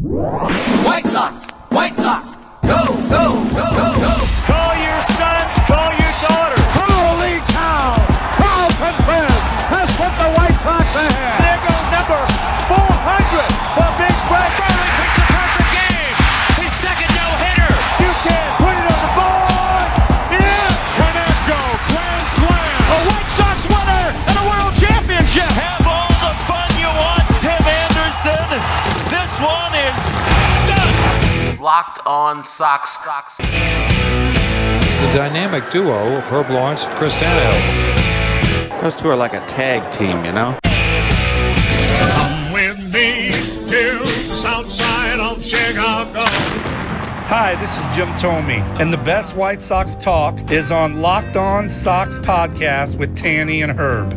White 0.00 1.06
Sox! 1.06 1.50
White 1.72 1.96
Sox! 1.96 2.37
Locked 31.98 32.06
on 32.06 32.44
Sox. 32.44 32.98
Sox. 33.04 33.36
The 33.38 33.44
dynamic 35.14 35.70
duo 35.70 36.16
of 36.16 36.24
Herb 36.24 36.50
Lawrence 36.50 36.84
and 36.84 36.94
Chris 36.94 37.20
Tannehill. 37.20 38.80
Those 38.80 38.94
two 38.94 39.08
are 39.08 39.16
like 39.16 39.34
a 39.34 39.44
tag 39.46 39.90
team, 39.90 40.24
you 40.24 40.32
know? 40.32 40.56
Come 40.62 42.52
With 42.52 42.92
me 42.92 43.30
to 43.30 43.98
the 44.28 44.34
south 44.36 44.68
side 44.68 45.18
of 45.18 45.42
Chicago. 45.44 46.24
Hi, 47.26 47.56
this 47.56 47.78
is 47.78 47.96
Jim 47.96 48.08
Thome, 48.16 48.62
and 48.80 48.92
the 48.92 48.98
best 48.98 49.36
White 49.36 49.60
Sox 49.62 49.94
talk 49.94 50.50
is 50.50 50.70
on 50.70 51.00
Locked 51.00 51.36
On 51.36 51.68
Sox 51.68 52.18
podcast 52.18 52.98
with 52.98 53.16
Tanny 53.16 53.62
and 53.62 53.72
Herb. 53.72 54.12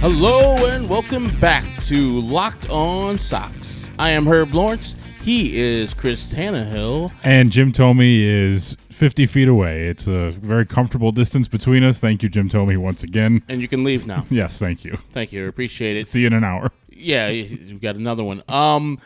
Hello 0.00 0.66
and 0.66 0.88
welcome 0.88 1.30
back 1.40 1.64
to 1.84 2.20
Locked 2.20 2.68
On 2.68 3.18
Sox. 3.18 3.90
I 3.98 4.10
am 4.10 4.26
Herb 4.26 4.52
Lawrence. 4.52 4.96
He 5.24 5.58
is 5.58 5.94
Chris 5.94 6.30
Tannehill. 6.30 7.10
And 7.24 7.50
Jim 7.50 7.72
Thome 7.72 8.02
is 8.02 8.76
50 8.90 9.24
feet 9.24 9.48
away. 9.48 9.88
It's 9.88 10.06
a 10.06 10.32
very 10.32 10.66
comfortable 10.66 11.12
distance 11.12 11.48
between 11.48 11.82
us. 11.82 11.98
Thank 11.98 12.22
you, 12.22 12.28
Jim 12.28 12.50
Thome, 12.50 12.76
once 12.76 13.02
again. 13.02 13.42
And 13.48 13.62
you 13.62 13.66
can 13.68 13.84
leave 13.84 14.06
now. 14.06 14.26
Yes, 14.30 14.58
thank 14.58 14.84
you. 14.84 14.98
Thank 15.12 15.32
you. 15.32 15.48
Appreciate 15.48 15.96
it. 15.96 16.06
See 16.08 16.20
you 16.20 16.26
in 16.26 16.34
an 16.34 16.44
hour. 16.44 16.70
Yeah, 16.90 17.30
we've 17.30 17.80
got 17.80 17.96
another 17.96 18.22
one. 18.22 18.42
Um, 18.48 19.00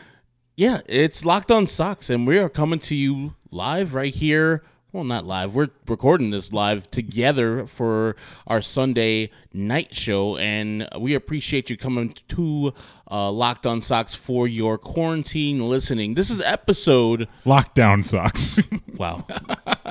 yeah, 0.57 0.81
it's 0.87 1.23
Locked 1.23 1.51
On 1.51 1.65
Sox, 1.65 2.09
and 2.09 2.27
we 2.27 2.37
are 2.37 2.49
coming 2.49 2.79
to 2.79 2.95
you 2.95 3.35
live 3.49 3.93
right 3.93 4.13
here. 4.13 4.61
Well, 4.91 5.03
not 5.03 5.23
live. 5.23 5.53
We're 5.53 5.67
recording 5.87 6.31
this 6.31 6.51
live 6.51 6.89
together 6.89 7.67
for 7.67 8.15
our 8.47 8.59
Sunday 8.59 9.29
night 9.53 9.93
show, 9.93 10.35
and 10.37 10.89
we 10.99 11.13
appreciate 11.13 11.69
you 11.69 11.77
coming 11.77 12.15
to 12.29 12.73
uh, 13.11 13.31
Locked 13.31 13.67
On 13.67 13.81
Sox 13.83 14.15
for 14.15 14.47
your 14.47 14.79
quarantine 14.79 15.69
listening. 15.69 16.15
This 16.15 16.31
is 16.31 16.41
episode 16.41 17.27
Lockdown 17.45 18.03
socks 18.03 18.57
Wow. 18.97 19.27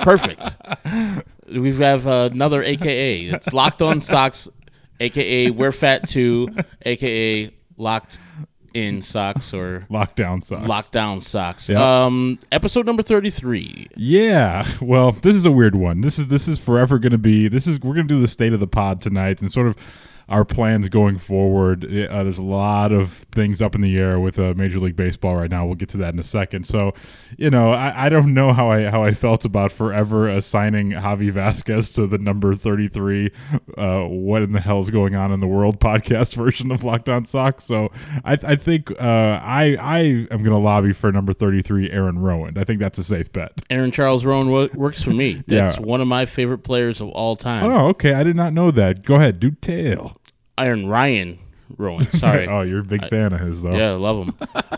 Perfect. 0.01 0.57
We 1.49 1.73
have 1.77 2.05
uh, 2.05 2.29
another 2.33 2.61
AKA. 2.61 3.21
It's 3.27 3.53
Locked 3.53 3.81
On 3.81 4.01
Socks, 4.01 4.49
AKA 4.99 5.51
We're 5.51 5.71
Fat 5.71 6.09
Too, 6.09 6.49
AKA 6.85 7.51
Locked 7.77 8.19
in 8.73 9.01
Socks 9.01 9.53
or 9.53 9.85
Lockdown 9.91 10.43
socks. 10.43 10.65
Lockdown 10.65 11.23
Socks. 11.23 11.69
Yep. 11.69 11.79
Um, 11.79 12.39
episode 12.51 12.85
number 12.85 13.03
33. 13.03 13.89
Yeah. 13.95 14.67
Well, 14.81 15.11
this 15.11 15.35
is 15.35 15.45
a 15.45 15.51
weird 15.51 15.75
one. 15.75 16.01
This 16.01 16.19
is 16.19 16.27
this 16.27 16.47
is 16.47 16.59
forever 16.59 16.99
going 16.99 17.11
to 17.11 17.17
be. 17.17 17.47
This 17.47 17.67
is 17.67 17.79
we're 17.79 17.95
going 17.95 18.07
to 18.07 18.13
do 18.13 18.21
the 18.21 18.27
state 18.27 18.53
of 18.53 18.59
the 18.59 18.67
pod 18.67 19.01
tonight 19.01 19.41
and 19.41 19.51
sort 19.51 19.67
of 19.67 19.77
our 20.29 20.45
plans 20.45 20.87
going 20.89 21.17
forward. 21.17 21.83
Uh, 21.83 22.23
there's 22.23 22.37
a 22.37 22.43
lot 22.43 22.91
of 22.91 23.11
things 23.31 23.61
up 23.61 23.75
in 23.75 23.81
the 23.81 23.97
air 23.97 24.19
with 24.19 24.37
uh, 24.39 24.53
Major 24.55 24.79
League 24.79 24.95
Baseball 24.95 25.35
right 25.35 25.49
now. 25.49 25.65
We'll 25.65 25.75
get 25.75 25.89
to 25.89 25.97
that 25.97 26.13
in 26.13 26.19
a 26.19 26.23
second. 26.23 26.65
So, 26.65 26.93
you 27.37 27.49
know, 27.49 27.71
I, 27.71 28.05
I 28.05 28.09
don't 28.09 28.33
know 28.33 28.53
how 28.53 28.69
I 28.71 28.83
how 28.89 29.03
I 29.03 29.13
felt 29.13 29.43
about 29.45 29.71
forever 29.71 30.27
assigning 30.29 30.91
Javi 30.91 31.31
Vazquez 31.31 31.93
to 31.95 32.07
the 32.07 32.17
number 32.17 32.53
33. 32.53 33.31
Uh, 33.77 34.03
what 34.03 34.41
in 34.43 34.51
the 34.51 34.59
hell 34.59 34.79
is 34.79 34.89
going 34.89 35.15
on 35.15 35.31
in 35.31 35.39
the 35.39 35.47
world 35.47 35.79
podcast 35.81 36.35
version 36.35 36.71
of 36.71 36.81
Lockdown 36.81 37.15
On 37.17 37.25
Sox? 37.25 37.63
So, 37.63 37.89
I, 38.23 38.37
I 38.43 38.55
think 38.55 38.91
uh, 38.91 39.39
I 39.43 39.75
I 39.79 39.99
am 40.31 40.43
going 40.43 40.43
to 40.51 40.57
lobby 40.57 40.93
for 40.93 41.11
number 41.11 41.33
33, 41.33 41.89
Aaron 41.91 42.17
Rowand. 42.17 42.57
I 42.57 42.63
think 42.63 42.79
that's 42.79 42.97
a 42.99 43.03
safe 43.03 43.31
bet. 43.31 43.51
Aaron 43.69 43.91
Charles 43.91 44.23
Rowand 44.25 44.49
wo- 44.51 44.69
works 44.75 45.01
for 45.03 45.11
me. 45.11 45.29
That's 45.47 45.77
Yeah. 45.77 45.83
one 45.83 46.01
of 46.01 46.07
my 46.07 46.25
favorite 46.25 46.59
players 46.59 47.01
of 47.01 47.09
all 47.09 47.35
time. 47.35 47.63
Oh, 47.65 47.87
okay. 47.89 48.13
I 48.13 48.23
did 48.23 48.35
not 48.35 48.53
know 48.53 48.69
that. 48.71 49.03
Go 49.03 49.15
ahead, 49.15 49.39
do 49.39 49.51
tail. 49.51 50.18
Aaron 50.59 50.87
Ryan 50.87 51.39
Rowand. 51.77 52.17
Sorry. 52.19 52.47
oh, 52.49 52.61
you're 52.61 52.79
a 52.79 52.83
big 52.83 53.07
fan 53.09 53.33
of 53.33 53.39
his, 53.39 53.61
though. 53.61 53.75
Yeah, 53.75 53.91
I 53.91 53.95
love 53.95 54.27
him. 54.27 54.35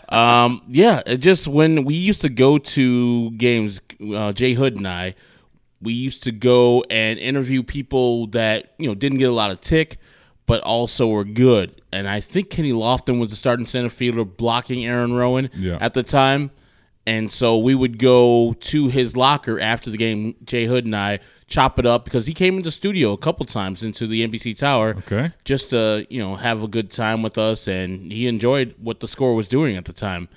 um, 0.08 0.62
yeah, 0.68 1.00
it 1.06 1.18
just 1.18 1.48
when 1.48 1.84
we 1.84 1.94
used 1.94 2.20
to 2.22 2.28
go 2.28 2.58
to 2.58 3.30
games, 3.32 3.80
uh, 4.14 4.32
Jay 4.32 4.52
Hood 4.54 4.76
and 4.76 4.86
I, 4.86 5.14
we 5.80 5.92
used 5.92 6.22
to 6.24 6.32
go 6.32 6.84
and 6.90 7.18
interview 7.18 7.62
people 7.62 8.26
that 8.28 8.74
you 8.78 8.86
know 8.86 8.94
didn't 8.94 9.18
get 9.18 9.28
a 9.28 9.32
lot 9.34 9.50
of 9.50 9.60
tick, 9.60 9.96
but 10.46 10.62
also 10.62 11.08
were 11.08 11.24
good. 11.24 11.80
And 11.92 12.08
I 12.08 12.20
think 12.20 12.50
Kenny 12.50 12.72
Lofton 12.72 13.18
was 13.18 13.30
the 13.30 13.36
starting 13.36 13.66
center 13.66 13.88
fielder 13.88 14.24
blocking 14.24 14.86
Aaron 14.86 15.10
Rowand 15.10 15.50
Yeah. 15.54 15.78
at 15.80 15.94
the 15.94 16.02
time. 16.02 16.50
And 17.04 17.32
so 17.32 17.58
we 17.58 17.74
would 17.74 17.98
go 17.98 18.54
to 18.60 18.86
his 18.86 19.16
locker 19.16 19.58
after 19.58 19.90
the 19.90 19.96
game, 19.96 20.36
Jay 20.44 20.66
Hood 20.66 20.84
and 20.84 20.94
I, 20.94 21.18
chop 21.48 21.78
it 21.78 21.84
up 21.84 22.04
because 22.04 22.26
he 22.26 22.32
came 22.32 22.54
into 22.56 22.68
the 22.68 22.72
studio 22.72 23.12
a 23.12 23.18
couple 23.18 23.44
times 23.44 23.82
into 23.82 24.06
the 24.06 24.26
NBC 24.26 24.56
Tower 24.56 24.94
Okay. 24.98 25.32
just 25.44 25.70
to 25.70 26.06
you 26.08 26.18
know 26.20 26.36
have 26.36 26.62
a 26.62 26.68
good 26.68 26.90
time 26.90 27.20
with 27.22 27.36
us 27.36 27.66
and 27.68 28.10
he 28.12 28.26
enjoyed 28.26 28.74
what 28.78 29.00
the 29.00 29.08
score 29.08 29.34
was 29.34 29.48
doing 29.48 29.76
at 29.76 29.84
the 29.84 29.92
time. 29.92 30.28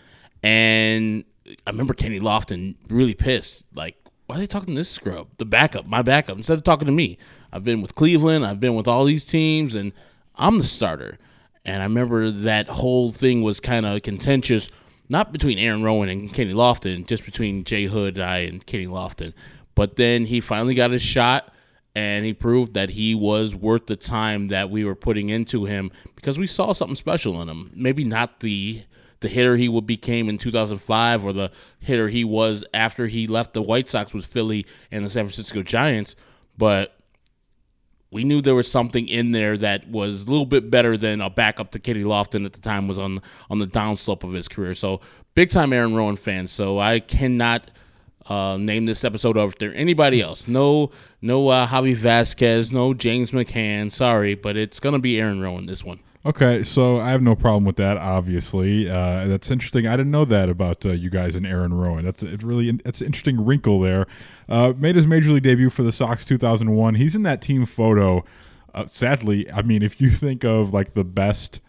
And 0.44 1.24
i 1.68 1.70
remember 1.70 1.94
kenny 1.94 2.20
lofton 2.20 2.74
really 2.90 3.14
pissed 3.14 3.64
like 3.76 3.96
why 4.26 4.36
are 4.36 4.40
they 4.40 4.48
talking 4.48 4.74
to 4.74 4.80
this 4.82 4.90
scrub? 4.90 5.28
The 5.38 5.46
backup 5.46 5.86
my 5.86 6.02
backup 6.02 6.36
instead 6.38 6.58
of 6.58 6.64
talking 6.64 6.88
to 6.88 6.92
me. 6.92 7.18
I've 7.54 7.64
been 7.64 7.82
with 7.84 7.94
cleveland 7.96 8.46
i've 8.46 8.60
been 8.60 8.76
with 8.76 8.88
all 8.88 9.06
these 9.06 9.24
teams 9.26 9.76
and 9.76 9.92
i'm 10.36 10.58
the 10.58 10.64
starter. 10.66 11.18
And 11.64 11.82
i 11.82 11.86
remember 11.86 12.32
that 12.32 12.68
whole 12.68 13.12
thing 13.12 13.42
was 13.44 13.60
kind 13.60 13.86
of 13.86 14.02
contentious 14.02 14.70
not 15.10 15.32
between 15.32 15.58
aaron 15.58 15.82
rowand 15.82 16.12
and 16.12 16.34
kenny 16.34 16.54
lofton 16.54 17.06
just 17.06 17.26
between 17.26 17.64
jay 17.64 17.86
hood 17.86 18.20
I, 18.20 18.40
and 18.40 18.66
kenny 18.66 18.88
lofton 18.88 19.34
but 19.76 19.98
then 19.98 20.26
he 20.26 20.40
finally 20.42 20.74
got 20.74 20.92
his 20.92 21.02
shot 21.02 21.52
and 21.96 22.26
he 22.26 22.34
proved 22.34 22.74
that 22.74 22.92
he 22.92 23.16
was 23.16 23.56
worth 23.56 23.86
the 23.88 23.96
time 23.96 24.50
that 24.50 24.70
we 24.70 24.84
were 24.84 24.96
putting 24.96 25.30
into 25.30 25.66
him 25.66 25.92
because 26.16 26.38
we 26.38 26.46
saw 26.46 26.74
something 26.74 26.98
special 26.98 27.42
in 27.42 27.48
him. 27.48 27.72
Maybe 27.74 28.04
not 28.04 28.42
the 28.42 28.84
the 29.22 29.30
hitter 29.30 29.56
he 29.56 29.70
would 29.70 29.88
became 29.88 30.28
in 30.28 30.38
2005 30.38 31.26
or 31.26 31.32
the 31.32 31.50
hitter 31.80 32.10
he 32.10 32.26
was 32.26 32.66
after 32.74 33.08
he 33.08 33.28
left 33.28 33.54
the 33.54 33.62
White 33.62 33.90
Sox 33.90 34.14
with 34.14 34.26
Philly 34.26 34.66
and 34.92 35.06
the 35.06 35.10
San 35.10 35.24
Francisco 35.24 35.64
Giants, 35.64 36.18
but 36.58 36.95
we 38.16 38.24
knew 38.24 38.42
there 38.42 38.56
was 38.56 38.72
something 38.72 39.10
in 39.10 39.32
there 39.32 39.58
that 39.58 39.90
was 39.90 40.24
a 40.24 40.32
little 40.32 40.46
bit 40.46 40.72
better 40.72 40.96
than 40.96 41.20
a 41.20 41.30
backup 41.30 41.72
to 41.72 41.80
Kenny 41.80 42.04
Lofton 42.04 42.46
at 42.46 42.54
the 42.54 42.62
time 42.62 42.88
was 42.88 42.98
on 42.98 43.22
on 43.50 43.58
the 43.58 43.68
downslope 43.68 44.24
of 44.24 44.32
his 44.32 44.48
career. 44.48 44.74
So 44.74 45.02
big 45.36 45.52
time 45.52 45.74
Aaron 45.74 45.92
Rowand 45.92 46.18
fan. 46.18 46.48
So 46.48 46.80
I 46.80 47.02
cannot 47.02 47.70
uh, 48.28 48.56
name 48.58 48.86
this 48.86 49.04
episode 49.04 49.38
after 49.38 49.74
anybody 49.74 50.22
else. 50.22 50.48
No, 50.48 50.92
no 51.22 51.50
uh, 51.50 51.68
Javi 51.68 51.94
Vazquez, 51.94 52.72
no 52.72 52.94
James 52.94 53.32
McCann. 53.32 53.92
Sorry, 53.92 54.34
but 54.34 54.56
it's 54.56 54.80
gonna 54.80 55.00
be 55.00 55.20
Aaron 55.20 55.42
Rowand 55.42 55.68
this 55.68 55.84
one. 55.84 56.00
Okay, 56.26 56.64
so 56.64 57.00
I 57.00 57.12
have 57.12 57.22
no 57.22 57.36
problem 57.36 57.66
with 57.66 57.76
that. 57.76 57.98
Obviously, 57.98 58.90
uh, 58.90 59.28
that's 59.28 59.52
interesting. 59.52 59.86
I 59.86 59.96
didn't 59.96 60.12
know 60.12 60.26
that 60.26 60.50
about 60.50 60.84
uh, 60.84 60.90
you 60.90 61.12
guys 61.12 61.36
and 61.36 61.46
Aaron 61.46 61.72
Rowand. 61.72 62.02
That's 62.04 62.24
it. 62.24 62.42
Really, 62.42 62.72
that's 62.72 63.02
an 63.02 63.06
interesting 63.06 63.46
wrinkle 63.46 63.80
there. 63.80 64.08
Uh, 64.50 64.74
made 64.76 64.96
his 64.96 65.06
major 65.06 65.30
league 65.30 65.44
debut 65.44 65.70
for 65.70 65.84
the 65.84 65.92
Sox 65.92 66.26
2001. 66.26 66.96
He's 66.96 67.14
in 67.14 67.22
that 67.24 67.44
team 67.44 67.68
photo. 67.68 68.26
Uh, 68.74 68.86
sadly, 68.86 69.50
I 69.52 69.62
mean, 69.62 69.84
if 69.84 70.02
you 70.02 70.10
think 70.10 70.44
of 70.44 70.74
like 70.74 70.96
the 70.96 71.04
best 71.04 71.60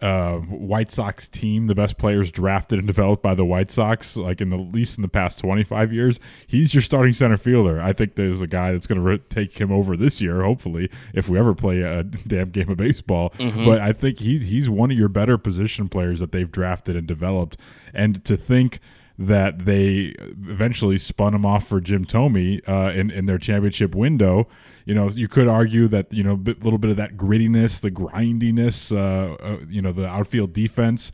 uh, 0.00 0.36
White 0.38 0.90
Sox 0.90 1.28
team, 1.28 1.68
the 1.68 1.74
best 1.74 1.96
players 1.96 2.30
drafted 2.30 2.78
and 2.78 2.86
developed 2.86 3.22
by 3.22 3.34
the 3.34 3.44
White 3.44 3.70
Sox, 3.70 4.16
like 4.16 4.40
in 4.40 4.50
the 4.50 4.58
at 4.58 4.72
least 4.72 4.98
in 4.98 5.02
the 5.02 5.08
past 5.08 5.38
25 5.38 5.92
years, 5.92 6.20
he's 6.46 6.74
your 6.74 6.82
starting 6.82 7.14
center 7.14 7.36
fielder. 7.38 7.80
I 7.80 7.92
think 7.92 8.14
there's 8.14 8.42
a 8.42 8.46
guy 8.46 8.72
that's 8.72 8.86
going 8.86 8.98
to 8.98 9.04
re- 9.04 9.18
take 9.30 9.58
him 9.58 9.72
over 9.72 9.96
this 9.96 10.20
year, 10.20 10.42
hopefully, 10.42 10.90
if 11.14 11.28
we 11.28 11.38
ever 11.38 11.54
play 11.54 11.80
a 11.80 12.02
damn 12.26 12.50
game 12.50 12.68
of 12.68 12.76
baseball. 12.76 13.32
But 13.38 13.80
I 13.80 13.92
think 13.92 14.18
he's 14.18 14.42
he's 14.42 14.68
one 14.68 14.90
of 14.90 14.98
your 14.98 15.08
better 15.08 15.38
position 15.38 15.88
players 15.88 16.20
that 16.20 16.32
they've 16.32 16.50
drafted 16.50 16.96
and 16.96 17.06
developed. 17.06 17.56
And 17.94 18.22
to 18.26 18.36
think 18.36 18.80
that 19.18 19.64
they 19.64 20.14
eventually 20.18 20.98
spun 20.98 21.34
him 21.34 21.46
off 21.46 21.66
for 21.66 21.80
Jim 21.80 22.04
Thome 22.04 22.60
uh, 22.68 22.92
in 22.92 23.10
in 23.10 23.26
their 23.26 23.38
championship 23.38 23.94
window. 23.94 24.46
You 24.84 24.94
know, 24.94 25.08
you 25.08 25.26
could 25.28 25.48
argue 25.48 25.88
that 25.88 26.12
you 26.12 26.22
know 26.22 26.34
a 26.34 26.36
bit, 26.36 26.62
little 26.62 26.78
bit 26.78 26.90
of 26.90 26.96
that 26.98 27.16
grittiness, 27.16 27.80
the 27.80 27.90
grindiness, 27.90 28.92
uh, 28.92 29.36
uh, 29.40 29.58
you 29.68 29.80
know, 29.80 29.92
the 29.92 30.06
outfield 30.06 30.52
defense 30.52 31.12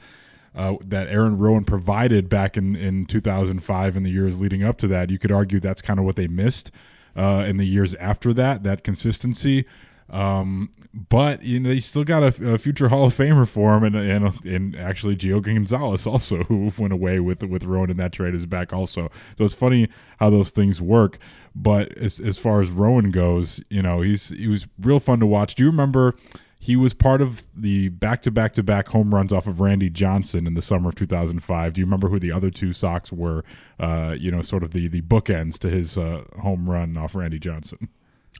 uh, 0.54 0.74
that 0.84 1.08
Aaron 1.08 1.38
Rowand 1.38 1.66
provided 1.66 2.28
back 2.28 2.56
in 2.56 2.76
in 2.76 3.06
2005 3.06 3.96
and 3.96 4.04
the 4.04 4.10
years 4.10 4.40
leading 4.40 4.62
up 4.62 4.78
to 4.78 4.88
that. 4.88 5.10
You 5.10 5.18
could 5.18 5.32
argue 5.32 5.60
that's 5.60 5.82
kind 5.82 5.98
of 5.98 6.04
what 6.04 6.16
they 6.16 6.26
missed 6.26 6.70
uh, 7.16 7.44
in 7.46 7.56
the 7.56 7.66
years 7.66 7.94
after 7.96 8.32
that. 8.34 8.62
That 8.62 8.84
consistency. 8.84 9.64
Um, 10.12 10.70
but 10.92 11.42
you 11.42 11.58
know, 11.58 11.70
they 11.70 11.80
still 11.80 12.04
got 12.04 12.22
a, 12.22 12.54
a, 12.54 12.58
future 12.58 12.90
Hall 12.90 13.06
of 13.06 13.16
Famer 13.16 13.48
for 13.48 13.74
him, 13.74 13.82
and 13.82 13.96
and 13.96 14.44
and 14.44 14.76
actually 14.76 15.16
Gio 15.16 15.40
Gonzalez 15.40 16.06
also, 16.06 16.42
who 16.48 16.70
went 16.76 16.92
away 16.92 17.18
with 17.18 17.42
with 17.42 17.64
Rowand 17.64 17.90
in 17.90 17.96
that 17.96 18.12
trade, 18.12 18.34
is 18.34 18.44
back 18.44 18.74
also. 18.74 19.10
So 19.38 19.44
it's 19.44 19.54
funny 19.54 19.88
how 20.18 20.28
those 20.28 20.50
things 20.50 20.82
work. 20.82 21.18
But 21.54 21.96
as 21.96 22.20
as 22.20 22.38
far 22.38 22.60
as 22.60 22.68
Rowand 22.68 23.12
goes, 23.12 23.62
you 23.70 23.80
know, 23.80 24.02
he's 24.02 24.28
he 24.28 24.48
was 24.48 24.66
real 24.78 25.00
fun 25.00 25.18
to 25.20 25.26
watch. 25.26 25.54
Do 25.54 25.64
you 25.64 25.70
remember? 25.70 26.14
He 26.58 26.76
was 26.76 26.94
part 26.94 27.20
of 27.20 27.44
the 27.56 27.88
back 27.88 28.22
to 28.22 28.30
back 28.30 28.52
to 28.52 28.62
back 28.62 28.88
home 28.88 29.12
runs 29.12 29.32
off 29.32 29.48
of 29.48 29.58
Randy 29.58 29.90
Johnson 29.90 30.46
in 30.46 30.54
the 30.54 30.62
summer 30.62 30.90
of 30.90 30.94
2005. 30.94 31.72
Do 31.72 31.80
you 31.80 31.84
remember 31.84 32.08
who 32.08 32.20
the 32.20 32.30
other 32.30 32.50
two 32.50 32.72
Sox 32.72 33.10
were? 33.10 33.44
Uh, 33.80 34.14
you 34.16 34.30
know, 34.30 34.42
sort 34.42 34.62
of 34.62 34.72
the 34.72 34.88
the 34.88 35.00
bookends 35.00 35.58
to 35.60 35.70
his 35.70 35.96
uh, 35.96 36.22
home 36.40 36.68
run 36.70 36.96
off 36.98 37.14
Randy 37.14 37.38
Johnson. 37.40 37.88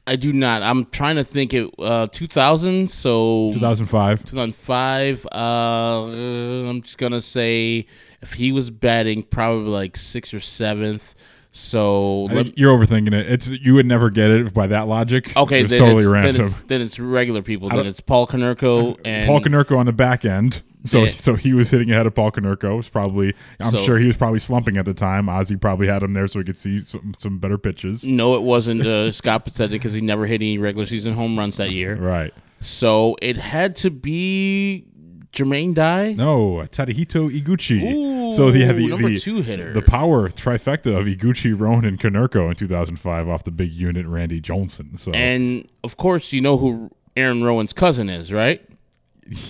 I 0.05 0.17
do 0.17 0.33
not. 0.33 0.61
I'm 0.63 0.85
trying 0.87 1.15
to 1.15 1.23
think 1.23 1.53
it. 1.53 1.73
Uh, 1.79 2.07
2000. 2.07 2.89
So 2.91 3.51
2005. 3.53 4.25
2005. 4.25 5.25
Uh, 5.31 5.37
I'm 5.37 6.81
just 6.81 6.97
gonna 6.97 7.21
say 7.21 7.85
if 8.21 8.33
he 8.33 8.51
was 8.51 8.69
batting, 8.69 9.23
probably 9.23 9.69
like 9.69 9.95
sixth 9.97 10.33
or 10.33 10.39
seventh. 10.39 11.15
So 11.55 12.29
you're 12.55 12.75
overthinking 12.75 13.13
it. 13.13 13.31
It's 13.31 13.47
you 13.47 13.75
would 13.75 13.85
never 13.85 14.09
get 14.09 14.31
it 14.31 14.55
by 14.55 14.65
that 14.67 14.87
logic. 14.87 15.37
Okay, 15.37 15.61
it's 15.61 15.71
totally 15.71 16.01
it's, 16.01 16.07
random. 16.07 16.35
Then 16.35 16.45
it's, 16.45 16.55
then 16.65 16.81
it's 16.81 16.99
regular 16.99 17.43
people. 17.43 17.69
Then 17.69 17.85
it's 17.85 17.99
Paul 17.99 18.25
Konerko 18.25 18.99
and 19.05 19.27
Paul 19.27 19.39
Konerko 19.39 19.77
on 19.77 19.85
the 19.85 19.93
back 19.93 20.25
end. 20.25 20.63
So 20.85 21.05
so 21.11 21.35
he 21.35 21.53
was 21.53 21.69
hitting 21.69 21.91
ahead 21.91 22.07
of 22.07 22.15
Paul 22.15 22.31
Konerko. 22.31 22.75
Was 22.77 22.89
probably 22.89 23.35
I'm 23.59 23.69
So- 23.69 23.83
sure 23.83 23.99
he 23.99 24.07
was 24.07 24.17
probably 24.17 24.39
slumping 24.39 24.77
at 24.77 24.85
the 24.85 24.95
time. 24.95 25.29
Ozzie 25.29 25.55
probably 25.55 25.85
had 25.85 26.01
him 26.01 26.13
there 26.13 26.27
so 26.27 26.39
he 26.39 26.45
could 26.45 26.57
see 26.57 26.81
some, 26.81 27.13
some 27.19 27.37
better 27.37 27.59
pitches. 27.59 28.03
No, 28.03 28.35
it 28.35 28.41
wasn't 28.41 28.81
uh, 28.83 29.11
Scott 29.13 29.45
Pacetta 29.45 29.69
because 29.69 29.93
he 29.93 30.01
never 30.01 30.25
hit 30.25 30.41
any 30.41 30.57
regular 30.57 30.87
season 30.87 31.13
home 31.13 31.37
runs 31.37 31.57
that 31.57 31.69
year. 31.69 31.95
Right. 31.95 32.33
So 32.61 33.15
it 33.21 33.37
had 33.37 33.75
to 33.77 33.91
be 33.91 34.87
Jermaine 35.33 35.73
Dye. 35.73 36.13
No, 36.13 36.63
Tadahito 36.71 37.29
Iguchi. 37.29 37.81
Ooh, 37.83 38.35
so 38.35 38.47
yeah, 38.49 38.71
the 38.71 38.87
number 38.87 39.09
the, 39.09 39.19
two 39.19 39.41
hitter. 39.41 39.73
the 39.73 39.81
power 39.81 40.29
trifecta 40.29 40.95
of 40.97 41.05
Iguchi, 41.07 41.55
Rowand, 41.55 41.87
and 41.87 41.99
Konerko 41.99 42.49
in 42.49 42.55
2005 42.55 43.27
off 43.27 43.43
the 43.43 43.51
big 43.51 43.71
unit 43.71 44.05
Randy 44.05 44.39
Johnson. 44.39 44.97
So 44.97 45.11
And 45.11 45.67
of 45.83 45.97
course, 45.97 46.31
you 46.33 46.41
know 46.41 46.57
who 46.57 46.91
Aaron 47.17 47.43
Rowand's 47.43 47.73
cousin 47.73 48.09
is, 48.09 48.31
right? 48.31 48.61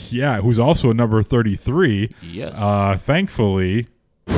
yeah, 0.09 0.39
who's 0.39 0.59
also 0.59 0.89
a 0.89 0.93
number 0.93 1.21
33. 1.23 2.13
Yes. 2.21 2.53
Uh, 2.55 2.97
thankfully, 2.97 3.87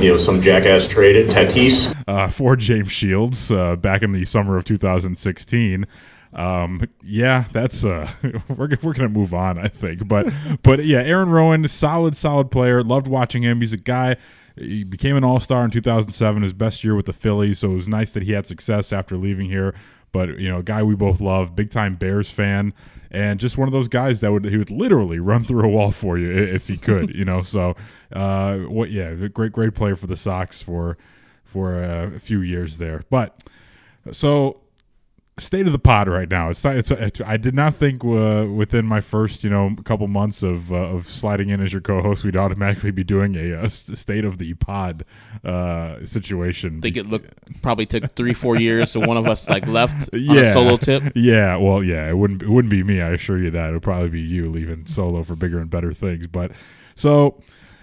You 0.00 0.10
know, 0.12 0.16
some 0.16 0.40
jackass 0.40 0.88
traded 0.88 1.30
Tatis. 1.30 1.94
uh, 2.08 2.28
for 2.28 2.56
James 2.56 2.90
Shields 2.90 3.50
uh, 3.50 3.76
back 3.76 4.02
in 4.02 4.12
the 4.12 4.24
summer 4.24 4.56
of 4.56 4.64
2016. 4.64 5.84
Um, 6.32 6.82
yeah, 7.02 7.44
that's 7.52 7.84
uh, 7.84 8.10
we're 8.48 8.68
we're 8.82 8.92
gonna 8.92 9.08
move 9.08 9.34
on, 9.34 9.58
I 9.58 9.68
think. 9.68 10.06
But 10.06 10.32
but 10.62 10.84
yeah, 10.84 11.00
Aaron 11.00 11.28
Rowand, 11.28 11.68
solid 11.70 12.16
solid 12.16 12.50
player. 12.50 12.82
Loved 12.82 13.06
watching 13.06 13.42
him. 13.42 13.60
He's 13.60 13.72
a 13.72 13.78
guy. 13.78 14.16
He 14.56 14.84
became 14.84 15.16
an 15.16 15.24
All 15.24 15.38
Star 15.38 15.64
in 15.64 15.70
2007, 15.70 16.42
his 16.42 16.52
best 16.54 16.82
year 16.82 16.94
with 16.94 17.06
the 17.06 17.12
Phillies. 17.12 17.58
So 17.58 17.72
it 17.72 17.74
was 17.74 17.88
nice 17.88 18.12
that 18.12 18.22
he 18.22 18.32
had 18.32 18.46
success 18.46 18.92
after 18.92 19.16
leaving 19.16 19.50
here. 19.50 19.74
But 20.12 20.38
you 20.38 20.48
know, 20.48 20.58
a 20.58 20.62
guy 20.62 20.82
we 20.82 20.94
both 20.94 21.20
love, 21.20 21.54
big 21.54 21.70
time 21.70 21.96
Bears 21.96 22.30
fan, 22.30 22.72
and 23.10 23.38
just 23.38 23.58
one 23.58 23.68
of 23.68 23.72
those 23.72 23.88
guys 23.88 24.20
that 24.20 24.32
would 24.32 24.44
he 24.44 24.56
would 24.56 24.70
literally 24.70 25.18
run 25.18 25.44
through 25.44 25.64
a 25.64 25.68
wall 25.68 25.92
for 25.92 26.18
you 26.18 26.32
if 26.32 26.68
he 26.68 26.76
could. 26.76 27.14
you 27.14 27.24
know, 27.24 27.42
so 27.42 27.76
uh, 28.12 28.58
what? 28.58 28.90
Yeah, 28.90 29.14
great 29.14 29.52
great 29.52 29.74
player 29.74 29.96
for 29.96 30.06
the 30.06 30.16
Sox 30.16 30.62
for 30.62 30.96
for 31.44 31.82
uh, 31.82 32.10
a 32.14 32.18
few 32.18 32.40
years 32.40 32.78
there. 32.78 33.02
But 33.10 33.44
so 34.12 34.60
state 35.38 35.66
of 35.66 35.72
the 35.72 35.78
pod 35.78 36.08
right 36.08 36.30
now. 36.30 36.48
It's, 36.48 36.64
not, 36.64 36.76
it's, 36.76 36.90
it's 36.90 37.20
I 37.20 37.36
did 37.36 37.54
not 37.54 37.74
think 37.74 38.02
uh, 38.04 38.46
within 38.46 38.86
my 38.86 39.00
first 39.00 39.44
you 39.44 39.50
know 39.50 39.74
couple 39.84 40.08
months 40.08 40.42
of 40.42 40.72
uh, 40.72 40.76
of 40.76 41.08
sliding 41.08 41.50
in 41.50 41.60
as 41.60 41.72
your 41.72 41.82
co-host, 41.82 42.24
we'd 42.24 42.36
automatically 42.36 42.90
be 42.90 43.04
doing 43.04 43.36
a, 43.36 43.64
s- 43.64 43.90
state 43.94 44.24
of 44.24 44.38
the 44.38 44.54
pod 44.54 45.04
uh, 45.44 46.04
situation. 46.06 46.78
I 46.78 46.80
think 46.80 46.96
it 46.96 47.06
looked 47.06 47.62
probably 47.62 47.86
took 47.86 48.14
three, 48.14 48.32
four 48.34 48.56
years, 48.56 48.90
so 48.92 49.00
one 49.00 49.16
of 49.16 49.26
us 49.26 49.48
like 49.48 49.66
left 49.66 50.08
on 50.12 50.18
yeah, 50.20 50.40
a 50.40 50.52
solo 50.52 50.76
tip. 50.76 51.12
Yeah, 51.14 51.56
well, 51.56 51.82
yeah, 51.82 52.08
it 52.08 52.16
wouldn't 52.16 52.42
it 52.42 52.48
wouldn't 52.48 52.70
be 52.70 52.82
me. 52.82 53.00
I 53.02 53.10
assure 53.10 53.38
you 53.38 53.50
that 53.50 53.70
it 53.70 53.72
would 53.74 53.82
probably 53.82 54.08
be 54.08 54.22
you 54.22 54.50
leaving 54.50 54.86
solo 54.86 55.22
for 55.22 55.36
bigger 55.36 55.58
and 55.58 55.68
better 55.70 55.92
things. 55.92 56.26
But 56.26 56.52
so. 56.94 57.40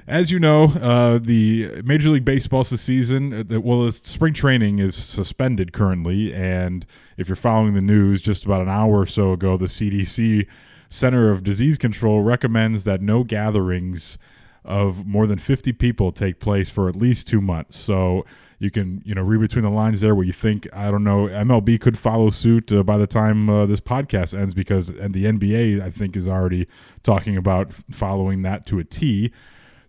As 0.07 0.31
you 0.31 0.39
know, 0.39 0.65
uh, 0.65 1.17
the 1.17 1.81
Major 1.85 2.09
League 2.09 2.25
Baseball 2.25 2.65
season, 2.65 3.33
uh, 3.33 3.61
well, 3.61 3.89
spring 3.91 4.33
training 4.33 4.79
is 4.79 4.95
suspended 4.95 5.71
currently. 5.71 6.33
And 6.33 6.85
if 7.17 7.29
you're 7.29 7.37
following 7.37 7.73
the 7.73 7.81
news, 7.81 8.21
just 8.21 8.43
about 8.43 8.61
an 8.61 8.67
hour 8.67 8.99
or 8.99 9.05
so 9.05 9.31
ago, 9.31 9.55
the 9.55 9.67
CDC 9.67 10.45
Center 10.89 11.31
of 11.31 11.43
Disease 11.43 11.77
Control 11.77 12.21
recommends 12.21 12.83
that 12.83 13.01
no 13.01 13.23
gatherings 13.23 14.17
of 14.65 15.05
more 15.07 15.25
than 15.25 15.39
50 15.39 15.71
people 15.73 16.11
take 16.11 16.39
place 16.39 16.69
for 16.69 16.89
at 16.89 16.97
least 16.97 17.27
two 17.27 17.39
months. 17.39 17.77
So 17.77 18.25
you 18.59 18.71
can, 18.71 19.01
you 19.05 19.15
know, 19.15 19.21
read 19.21 19.39
between 19.39 19.63
the 19.63 19.69
lines 19.69 20.01
there 20.01 20.15
where 20.15 20.25
you 20.25 20.33
think, 20.33 20.67
I 20.73 20.91
don't 20.91 21.03
know, 21.05 21.27
MLB 21.27 21.79
could 21.79 21.97
follow 21.97 22.29
suit 22.29 22.73
uh, 22.73 22.83
by 22.83 22.97
the 22.97 23.07
time 23.07 23.49
uh, 23.49 23.65
this 23.65 23.79
podcast 23.79 24.37
ends 24.37 24.53
because, 24.53 24.89
and 24.89 25.13
the 25.13 25.25
NBA, 25.25 25.81
I 25.81 25.89
think, 25.89 26.17
is 26.17 26.27
already 26.27 26.67
talking 27.03 27.37
about 27.37 27.71
following 27.89 28.41
that 28.41 28.65
to 28.65 28.79
a 28.79 28.83
T. 28.83 29.31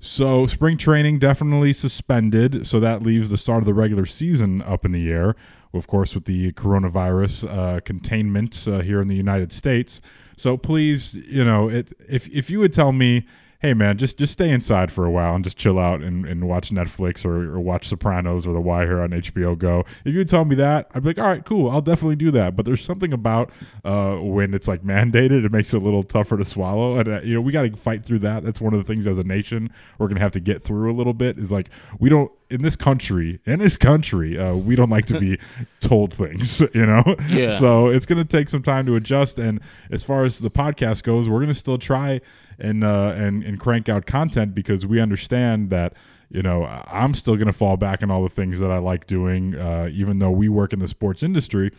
So 0.04 0.46
spring 0.46 0.76
training 0.76 1.18
definitely 1.18 1.72
suspended. 1.72 2.66
So 2.66 2.78
that 2.78 3.02
leaves 3.02 3.30
the 3.30 3.38
start 3.38 3.60
of 3.60 3.64
the 3.64 3.72
regular 3.72 4.04
season 4.04 4.60
up 4.60 4.84
in 4.84 4.92
the 4.92 5.10
air. 5.10 5.34
Of 5.72 5.86
course, 5.86 6.14
with 6.14 6.26
the 6.26 6.52
coronavirus 6.52 7.48
uh, 7.50 7.80
containment 7.80 8.68
uh, 8.68 8.80
here 8.80 9.00
in 9.00 9.08
the 9.08 9.16
United 9.16 9.50
States. 9.50 10.02
So 10.36 10.58
please, 10.58 11.14
you 11.14 11.42
know, 11.42 11.70
it, 11.70 11.94
if 12.06 12.28
if 12.28 12.50
you 12.50 12.58
would 12.58 12.74
tell 12.74 12.92
me, 12.92 13.26
hey 13.64 13.72
man, 13.72 13.96
just 13.96 14.18
just 14.18 14.34
stay 14.34 14.50
inside 14.50 14.92
for 14.92 15.06
a 15.06 15.10
while 15.10 15.34
and 15.34 15.42
just 15.42 15.56
chill 15.56 15.78
out 15.78 16.02
and, 16.02 16.26
and 16.26 16.46
watch 16.46 16.68
Netflix 16.68 17.24
or, 17.24 17.54
or 17.54 17.58
watch 17.58 17.88
Sopranos 17.88 18.46
or 18.46 18.52
The 18.52 18.60
Wire 18.60 19.00
on 19.00 19.08
HBO 19.08 19.56
Go. 19.56 19.86
If 20.04 20.14
you 20.14 20.22
tell 20.26 20.44
me 20.44 20.54
that, 20.56 20.90
I'd 20.92 21.02
be 21.02 21.08
like, 21.08 21.18
all 21.18 21.24
right, 21.24 21.42
cool, 21.42 21.70
I'll 21.70 21.80
definitely 21.80 22.16
do 22.16 22.30
that. 22.32 22.56
But 22.56 22.66
there's 22.66 22.84
something 22.84 23.14
about 23.14 23.50
uh, 23.82 24.16
when 24.16 24.52
it's 24.52 24.68
like 24.68 24.82
mandated, 24.82 25.46
it 25.46 25.50
makes 25.50 25.72
it 25.72 25.78
a 25.78 25.80
little 25.80 26.02
tougher 26.02 26.36
to 26.36 26.44
swallow. 26.44 26.98
And 26.98 27.08
uh, 27.08 27.20
you 27.22 27.32
know, 27.32 27.40
we 27.40 27.52
got 27.52 27.62
to 27.62 27.74
fight 27.74 28.04
through 28.04 28.18
that. 28.18 28.44
That's 28.44 28.60
one 28.60 28.74
of 28.74 28.80
the 28.80 28.84
things 28.84 29.06
as 29.06 29.16
a 29.16 29.24
nation 29.24 29.70
we're 29.96 30.08
gonna 30.08 30.20
have 30.20 30.32
to 30.32 30.40
get 30.40 30.60
through 30.60 30.90
a 30.90 30.92
little 30.92 31.14
bit. 31.14 31.38
Is 31.38 31.50
like 31.50 31.70
we 31.98 32.10
don't 32.10 32.30
in 32.50 32.62
this 32.62 32.76
country 32.76 33.40
in 33.46 33.58
this 33.58 33.76
country 33.76 34.38
uh, 34.38 34.54
we 34.54 34.76
don't 34.76 34.90
like 34.90 35.06
to 35.06 35.18
be 35.18 35.38
told 35.80 36.12
things, 36.12 36.60
you 36.74 36.86
know. 36.86 37.02
Yeah. 37.28 37.50
So 37.50 37.88
it's 37.88 38.06
gonna 38.06 38.24
take 38.24 38.48
some 38.48 38.62
time 38.62 38.86
to 38.86 38.96
adjust. 38.96 39.38
And 39.38 39.60
as 39.90 40.04
far 40.04 40.24
as 40.24 40.38
the 40.38 40.50
podcast 40.50 41.02
goes, 41.02 41.28
we're 41.28 41.40
gonna 41.40 41.54
still 41.54 41.78
try 41.78 42.20
and 42.58 42.84
uh, 42.84 43.12
and 43.16 43.42
and 43.42 43.58
crank 43.58 43.88
out 43.88 44.06
content 44.06 44.54
because 44.54 44.86
we 44.86 45.00
understand 45.00 45.70
that 45.70 45.94
you 46.30 46.42
know 46.42 46.64
I'm 46.64 47.14
still 47.14 47.34
going 47.36 47.46
to 47.46 47.52
fall 47.52 47.76
back 47.76 48.02
on 48.02 48.10
all 48.10 48.22
the 48.22 48.28
things 48.28 48.58
that 48.60 48.70
I 48.70 48.78
like 48.78 49.06
doing, 49.06 49.54
uh, 49.54 49.88
even 49.92 50.18
though 50.18 50.30
we 50.30 50.48
work 50.48 50.72
in 50.72 50.78
the 50.78 50.88
sports 50.88 51.22
industry. 51.22 51.72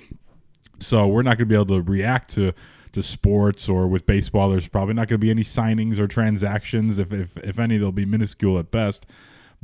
So 0.80 1.08
we're 1.08 1.22
not 1.22 1.38
going 1.38 1.48
to 1.48 1.54
be 1.54 1.56
able 1.56 1.68
to 1.68 1.82
react 1.82 2.34
to 2.36 2.54
to 2.94 3.04
sports 3.04 3.70
or 3.70 3.88
with 3.88 4.06
baseball. 4.06 4.50
There's 4.50 4.68
probably 4.68 4.94
not 4.94 5.08
going 5.08 5.20
to 5.20 5.26
be 5.26 5.32
any 5.32 5.44
signings 5.44 6.00
or 6.00 6.08
transactions. 6.08 7.00
If 7.00 7.14
if 7.14 7.38
if 7.38 7.60
any, 7.60 7.78
they'll 7.78 7.92
be 7.92 8.06
minuscule 8.06 8.60
at 8.60 8.72
best. 8.72 9.06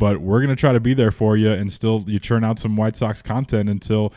But 0.01 0.19
we're 0.19 0.39
going 0.39 0.49
to 0.49 0.59
try 0.59 0.71
to 0.71 0.79
be 0.79 0.95
there 0.95 1.11
for 1.11 1.37
you 1.37 1.51
and 1.51 1.71
still 1.71 2.03
you 2.07 2.17
churn 2.17 2.43
out 2.43 2.57
some 2.57 2.75
White 2.75 2.95
Sox 2.95 3.21
content 3.21 3.69
until 3.69 4.11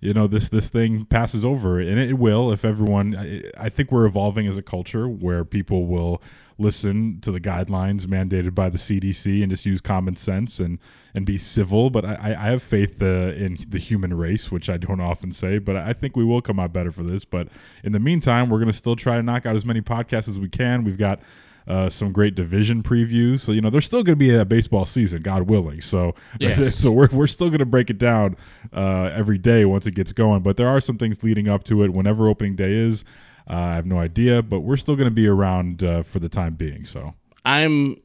you 0.00 0.12
know 0.12 0.26
this 0.26 0.48
this 0.48 0.68
thing 0.68 1.04
passes 1.04 1.44
over. 1.44 1.78
And 1.78 1.96
it 1.96 2.14
will 2.14 2.50
if 2.50 2.64
everyone 2.64 3.14
I, 3.16 3.44
I 3.56 3.68
think 3.68 3.92
we're 3.92 4.04
evolving 4.04 4.48
as 4.48 4.56
a 4.56 4.62
culture 4.62 5.08
where 5.08 5.44
people 5.44 5.86
will 5.86 6.20
listen 6.58 7.20
to 7.20 7.30
the 7.30 7.40
guidelines 7.40 8.04
mandated 8.06 8.52
by 8.52 8.68
the 8.68 8.78
CDC 8.78 9.40
and 9.40 9.48
just 9.48 9.64
use 9.64 9.80
common 9.80 10.16
sense 10.16 10.58
and 10.58 10.80
and 11.14 11.24
be 11.24 11.38
civil. 11.38 11.88
But 11.88 12.04
I, 12.04 12.34
I 12.36 12.46
have 12.50 12.60
faith 12.60 13.00
uh, 13.00 13.30
in 13.36 13.58
the 13.68 13.78
human 13.78 14.14
race 14.14 14.50
which 14.50 14.68
I 14.68 14.76
don't 14.76 15.00
often 15.00 15.30
say 15.30 15.58
but 15.58 15.76
I 15.76 15.92
think 15.92 16.16
we 16.16 16.24
will 16.24 16.42
come 16.42 16.58
out 16.58 16.72
better 16.72 16.90
for 16.90 17.04
this. 17.04 17.24
But 17.24 17.46
in 17.84 17.92
the 17.92 18.00
meantime 18.00 18.50
we're 18.50 18.58
going 18.58 18.72
to 18.72 18.76
still 18.76 18.96
try 18.96 19.14
to 19.14 19.22
knock 19.22 19.46
out 19.46 19.54
as 19.54 19.64
many 19.64 19.82
podcasts 19.82 20.26
as 20.26 20.40
we 20.40 20.48
can. 20.48 20.82
We've 20.82 20.98
got 20.98 21.20
uh, 21.68 21.90
some 21.90 22.12
great 22.12 22.34
division 22.34 22.82
previews. 22.82 23.40
So 23.40 23.52
you 23.52 23.60
know, 23.60 23.70
there's 23.70 23.84
still 23.84 24.02
going 24.02 24.18
to 24.18 24.24
be 24.24 24.34
a 24.34 24.44
baseball 24.44 24.86
season, 24.86 25.22
God 25.22 25.48
willing. 25.50 25.80
So 25.80 26.14
Yes. 26.40 26.74
so 26.82 26.90
we're 26.90 27.08
we're 27.12 27.26
still 27.26 27.48
going 27.48 27.60
to 27.60 27.66
break 27.66 27.90
it 27.90 27.98
down 27.98 28.36
uh, 28.72 29.10
every 29.14 29.38
day 29.38 29.64
once 29.64 29.86
it 29.86 29.92
gets 29.92 30.12
going. 30.12 30.42
But 30.42 30.56
there 30.56 30.68
are 30.68 30.80
some 30.80 30.98
things 30.98 31.22
leading 31.22 31.48
up 31.48 31.64
to 31.64 31.84
it. 31.84 31.92
Whenever 31.92 32.28
opening 32.28 32.56
day 32.56 32.72
is, 32.72 33.04
uh, 33.48 33.54
I 33.54 33.74
have 33.74 33.86
no 33.86 33.98
idea, 33.98 34.42
but 34.42 34.60
we're 34.60 34.76
still 34.76 34.96
going 34.96 35.08
to 35.08 35.14
be 35.14 35.26
around 35.28 35.84
uh, 35.84 36.02
for 36.02 36.18
the 36.18 36.28
time 36.28 36.54
being. 36.54 36.84
So 36.86 37.14
I'm 37.44 37.96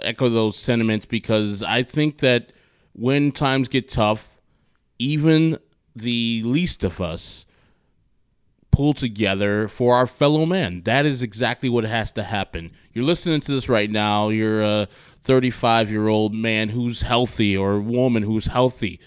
echo 0.00 0.28
those 0.28 0.58
sentiments 0.58 1.06
because 1.06 1.62
I 1.62 1.82
think 1.82 2.18
that 2.18 2.52
when 2.92 3.30
times 3.30 3.68
get 3.68 3.88
tough, 3.88 4.36
even 4.98 5.58
the 5.94 6.42
least 6.44 6.84
of 6.84 7.00
us 7.00 7.45
pull 8.76 8.92
together 8.92 9.68
for 9.68 9.96
our 9.96 10.06
fellow 10.06 10.44
man. 10.44 10.82
That 10.82 11.06
is 11.06 11.22
exactly 11.22 11.70
what 11.70 11.84
has 11.84 12.10
to 12.12 12.22
happen. 12.22 12.72
You're 12.92 13.06
listening 13.06 13.40
to 13.40 13.52
this 13.52 13.70
right 13.70 13.90
now. 13.90 14.28
You're 14.28 14.62
a 14.62 14.88
35 15.22 15.90
year 15.90 16.08
old 16.08 16.34
man 16.34 16.68
who's 16.68 17.00
healthy 17.00 17.56
or 17.56 17.76
a 17.76 17.80
woman 17.80 18.22
who's 18.22 18.44
healthy. 18.44 19.00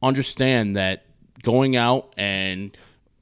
Understand 0.00 0.74
that 0.76 1.04
going 1.42 1.76
out 1.76 2.14
and 2.16 2.74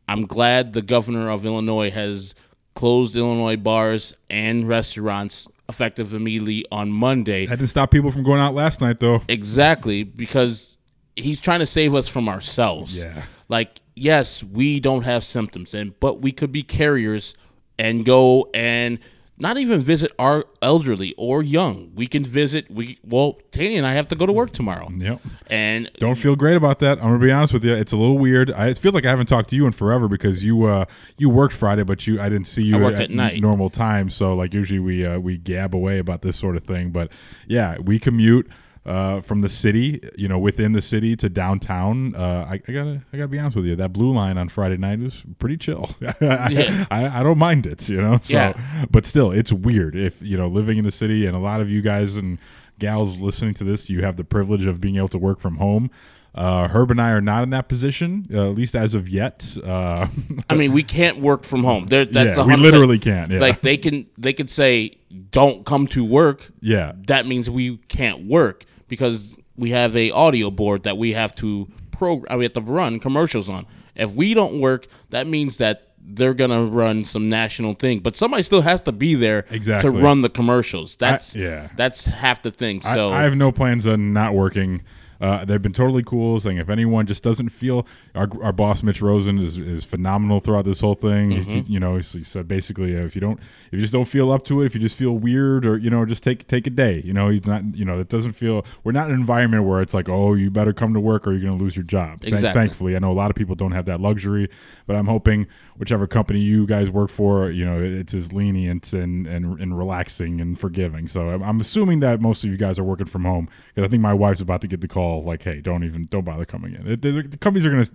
I'm 0.07 0.25
glad 0.25 0.73
the 0.73 0.83
governor 0.83 1.29
of 1.29 1.45
Illinois 1.45 1.91
has 1.91 2.37
closed 2.77 3.17
Illinois 3.17 3.57
bars 3.57 4.15
and 4.31 4.69
restaurants 4.69 5.49
effective 5.69 6.15
immediately 6.15 6.65
on 6.71 6.93
Monday. 6.93 7.47
That 7.47 7.59
didn't 7.59 7.71
stop 7.71 7.91
people 7.91 8.13
from 8.13 8.23
going 8.23 8.41
out 8.41 8.55
last 8.55 8.81
night, 8.81 9.01
though. 9.01 9.23
Exactly, 9.29 10.05
because 10.05 10.77
he's 11.17 11.41
trying 11.41 11.61
to 11.61 11.67
save 11.67 11.95
us 11.95 12.07
from 12.07 12.29
ourselves. 12.29 12.97
Yeah. 12.97 13.25
Like, 13.53 13.81
yes, 13.95 14.43
we 14.43 14.81
don't 14.81 15.03
have 15.03 15.25
symptoms, 15.25 15.75
and 15.75 15.93
but 16.01 16.23
we 16.23 16.33
could 16.33 16.53
be 16.53 16.63
carriers 16.63 17.35
and 17.79 18.03
go 18.03 18.49
and 18.55 18.99
not 19.37 19.59
even 19.59 19.83
visit 19.83 20.11
our 20.19 20.47
elderly 20.63 21.15
or 21.19 21.43
young. 21.43 21.93
We 21.95 22.07
can 22.07 22.25
visit. 22.25 22.71
We 22.71 22.99
well, 23.05 23.39
Tanny 23.51 23.77
and 23.77 23.87
I 23.87 23.93
have 23.93 24.09
to 24.09 24.15
go 24.15 24.25
to 24.25 24.33
work 24.33 24.53
tomorrow. 24.53 24.89
Yep. 24.97 25.21
And 25.49 25.91
Don't 25.99 26.15
feel 26.15 26.35
great 26.35 26.57
about 26.57 26.79
that. 26.79 26.97
I'm 26.97 27.05
gonna 27.05 27.19
be 27.19 27.31
honest 27.31 27.53
with 27.53 27.63
you. 27.63 27.75
It's 27.75 27.93
a 27.93 27.97
little 27.99 28.17
weird. 28.17 28.51
I, 28.53 28.69
it 28.69 28.79
feels 28.79 28.95
like 28.95 29.05
I 29.05 29.11
haven't 29.11 29.27
talked 29.27 29.51
to 29.51 29.57
you 29.57 29.67
in 29.67 29.73
forever 29.73 30.09
because 30.09 30.43
you 30.43 30.65
uh 30.65 30.87
you 31.19 31.29
worked 31.29 31.53
Friday, 31.53 31.83
but 31.83 32.07
you 32.07 32.19
I 32.23 32.31
didn't 32.31 32.47
see 32.47 32.63
you 32.63 32.79
worked 32.79 33.01
at 33.01 33.11
night. 33.11 33.39
normal 33.43 33.69
time. 33.69 34.09
So 34.09 34.33
like 34.33 34.55
usually 34.55 34.81
we 34.81 35.05
uh, 35.05 35.19
we 35.19 35.37
gab 35.37 35.75
away 35.75 35.99
about 35.99 36.23
this 36.23 36.39
sort 36.39 36.57
of 36.57 36.65
thing. 36.65 36.89
But 36.89 37.13
yeah, 37.47 37.77
we 37.79 37.99
commute 37.99 38.49
uh, 38.85 39.21
from 39.21 39.41
the 39.43 39.49
city, 39.49 40.01
you 40.17 40.27
know, 40.29 40.39
within 40.39 40.73
the 40.73 40.83
city 40.83 41.15
to 41.17 41.29
downtown. 41.29 42.15
Uh, 42.17 42.47
I, 42.51 42.55
I 42.55 42.73
gotta 42.73 43.03
I 43.13 43.17
gotta 43.17 43.29
be 43.29 43.39
honest 43.39 43.57
with 43.57 43.67
you. 43.67 43.77
That 43.77 43.93
blue 43.93 44.11
line 44.13 44.39
on 44.39 44.49
Friday 44.49 44.77
night 44.77 44.99
was 44.99 45.23
pretty 45.39 45.57
chill. 45.57 45.91
Yeah. 46.21 46.87
I, 46.91 47.21
I 47.21 47.23
don't 47.23 47.39
mind 47.39 47.67
it, 47.67 47.89
you 47.89 48.01
know. 48.01 48.19
So, 48.23 48.33
Yeah. 48.35 48.87
but 48.91 49.07
still, 49.07 49.31
it's 49.31 49.53
weird 49.53 49.95
if 49.97 50.21
you 50.21 50.37
know 50.37 50.49
living 50.49 50.79
in 50.79 50.85
the 50.85 50.93
city, 50.93 51.27
and 51.27 51.37
a 51.37 51.41
lot 51.41 51.61
of 51.61 51.71
you 51.71 51.81
guys 51.83 52.17
and 52.17 52.39
gals 52.79 53.21
listening 53.21 53.55
to 53.55 53.65
this, 53.65 53.89
you 53.89 54.03
have 54.03 54.17
the 54.17 54.25
privilege 54.25 54.67
of 54.67 54.81
being 54.81 54.97
able 54.97 55.09
to 55.09 55.19
work 55.19 55.39
from 55.41 55.57
home. 55.57 55.91
Uh, 56.35 56.67
Herb 56.69 56.91
and 56.91 56.99
I 57.01 57.11
are 57.11 57.21
not 57.21 57.43
in 57.43 57.51
that 57.51 57.69
position, 57.69 58.27
uh, 58.33 58.49
at 58.51 58.57
least 58.57 58.75
as 58.75 58.95
of 58.95 59.07
yet. 59.09 59.55
Uh, 59.63 60.09
I 60.49 60.55
mean, 60.55 60.73
we 60.73 60.83
can't 60.83 61.19
work 61.19 61.45
from 61.45 61.63
home. 61.63 61.87
There, 61.89 62.07
that's 62.07 62.39
Yeah, 62.39 62.47
we 62.47 62.55
100% 62.55 62.61
literally 62.63 62.99
can't, 62.99 63.31
yeah. 63.31 63.39
Like 63.39 63.61
they 63.61 63.77
can, 63.77 64.07
they 64.17 64.33
could 64.33 64.49
say, 64.49 64.97
"Don't 65.31 65.67
come 65.67 65.87
to 65.89 66.03
work." 66.05 66.51
Yeah. 66.61 66.93
that 67.07 67.27
means 67.27 67.51
we 67.51 67.77
can't 67.89 68.27
work 68.27 68.65
because 68.93 69.35
we 69.57 69.71
have 69.71 69.97
a 69.97 70.11
audio 70.11 70.51
board 70.51 70.83
that 70.83 70.99
we 70.99 71.15
have 71.15 71.35
to 71.37 71.67
program. 71.93 72.31
Uh, 72.31 72.37
we 72.37 72.45
have 72.45 72.53
to 72.53 72.61
run 72.61 73.01
commercials 73.01 73.49
on. 73.49 73.67
If 73.97 74.15
we 74.15 74.35
don't 74.35 74.61
work, 74.61 74.87
that 75.09 75.27
means 75.27 75.57
that 75.57 75.89
they're 75.99 76.35
gonna 76.35 76.67
run 76.67 77.07
some 77.07 77.31
national 77.31 77.73
thing. 77.73 78.01
But 78.01 78.19
somebody 78.19 78.43
still 78.43 78.61
has 78.61 78.83
to 78.83 78.93
be 78.93 79.15
there 79.15 79.47
Exactly. 79.51 79.91
to 79.91 79.97
run 79.99 80.21
the 80.21 80.29
commercials. 80.29 80.97
That's 80.97 81.35
yeah. 81.35 81.71
That's 81.75 82.05
half 82.05 82.43
the 82.43 82.51
thing. 82.51 82.83
I- 82.85 82.95
So 82.95 83.13
I, 83.13 83.23
have 83.23 83.35
no 83.35 83.51
plans 83.51 83.87
on 83.87 84.13
not 84.13 84.35
working. 84.35 84.83
Uh, 85.23 85.45
they've 85.45 85.63
been 85.63 85.73
totally 85.73 86.03
cool, 86.03 86.41
saying 86.41 86.59
if 86.59 86.69
anyone 86.69 87.07
just 87.07 87.23
doesn't 87.23 87.49
feel 87.51 87.87
our, 88.15 88.29
our 88.43 88.53
boss 88.53 88.83
Mitch 88.83 89.01
Rosen 89.01 89.39
is, 89.39 89.57
is 89.57 89.85
phenomenal 89.85 90.41
throughout 90.41 90.65
this 90.65 90.81
whole 90.81 90.95
thing. 90.95 91.31
He's- 91.31 91.47
Mhm. 91.47 91.71
you 91.71 91.79
know, 91.81 91.97
he 91.97 92.03
said 92.03 92.49
basically 92.49 92.97
uh, 92.97 93.01
if 93.05 93.15
you 93.15 93.21
don't, 93.21 93.39
if 93.39 93.73
you 93.75 93.81
just 93.81 93.93
don't 93.93 94.07
feel 94.09 94.33
up 94.33 94.45
to 94.47 94.61
it, 94.63 94.67
if 94.67 94.75
you 94.75 94.81
just 94.81 94.97
feel 94.97 95.17
weird 95.17 95.65
or 95.65 95.79
you 95.79 95.91
know, 95.91 96.05
just 96.05 96.23
take 96.25 96.47
take 96.49 96.67
a 96.67 96.71
day. 96.71 97.01
You 97.05 97.13
know, 97.13 97.29
he's 97.29 97.47
not, 97.47 97.63
you 97.77 97.85
know, 97.85 97.99
it 98.01 98.09
doesn't 98.09 98.33
feel. 98.33 98.67
We're 98.85 98.93
not 98.93 99.07
in 99.09 99.15
an 99.15 99.21
environment 99.21 99.65
where 99.65 99.81
it's 99.81 99.95
like, 99.95 100.09
oh, 100.09 100.35
you 100.35 100.51
better 100.51 100.73
come 100.73 100.93
to 100.95 101.01
work 101.01 101.27
or 101.27 101.31
you're 101.33 101.41
going 101.43 101.57
to 101.57 101.63
lose 101.65 101.77
your 101.77 101.85
job. 101.85 102.21
Exactly. 102.25 102.53
thankfully, 102.53 102.97
I 102.97 102.99
know 102.99 103.13
a 103.13 103.15
lot 103.15 103.31
of 103.31 103.37
people 103.37 103.55
don't 103.55 103.73
have 103.73 103.85
that 103.87 104.01
luxury, 104.01 104.49
but 104.87 104.97
I'm 104.97 105.07
hoping 105.07 105.47
whichever 105.77 106.07
company 106.09 106.41
you 106.41 106.67
guys 106.67 106.91
work 106.91 107.11
for, 107.11 107.51
you 107.51 107.65
know, 107.65 107.81
it's 107.81 108.15
as 108.15 108.33
lenient 108.33 108.93
and 108.93 109.27
and, 109.27 109.61
and 109.61 109.79
relaxing 109.79 110.41
and 110.41 110.59
forgiving. 110.59 111.07
So 111.07 111.29
I'm, 111.29 111.43
I'm 111.43 111.61
assuming 111.61 112.01
that 112.01 112.21
most 112.21 112.43
of 112.45 112.51
you 112.51 112.57
guys 112.57 112.79
are 112.79 112.85
working 112.85 113.07
from 113.07 113.25
home 113.25 113.49
because 113.75 113.87
I 113.87 113.91
think 113.91 114.03
my 114.03 114.15
wife's 114.15 114.41
about 114.41 114.61
to 114.63 114.69
get 114.69 114.81
the 114.81 114.89
call 114.89 115.12
like, 115.21 115.43
hey, 115.43 115.61
don't 115.61 115.85
even 115.85 116.07
don't 116.07 116.25
bother 116.25 116.45
coming 116.45 116.75
in. 116.75 116.87
It, 116.87 117.03
the, 117.03 117.23
the 117.23 117.37
companies 117.37 117.67
are 117.67 117.71
gonna 117.71 117.87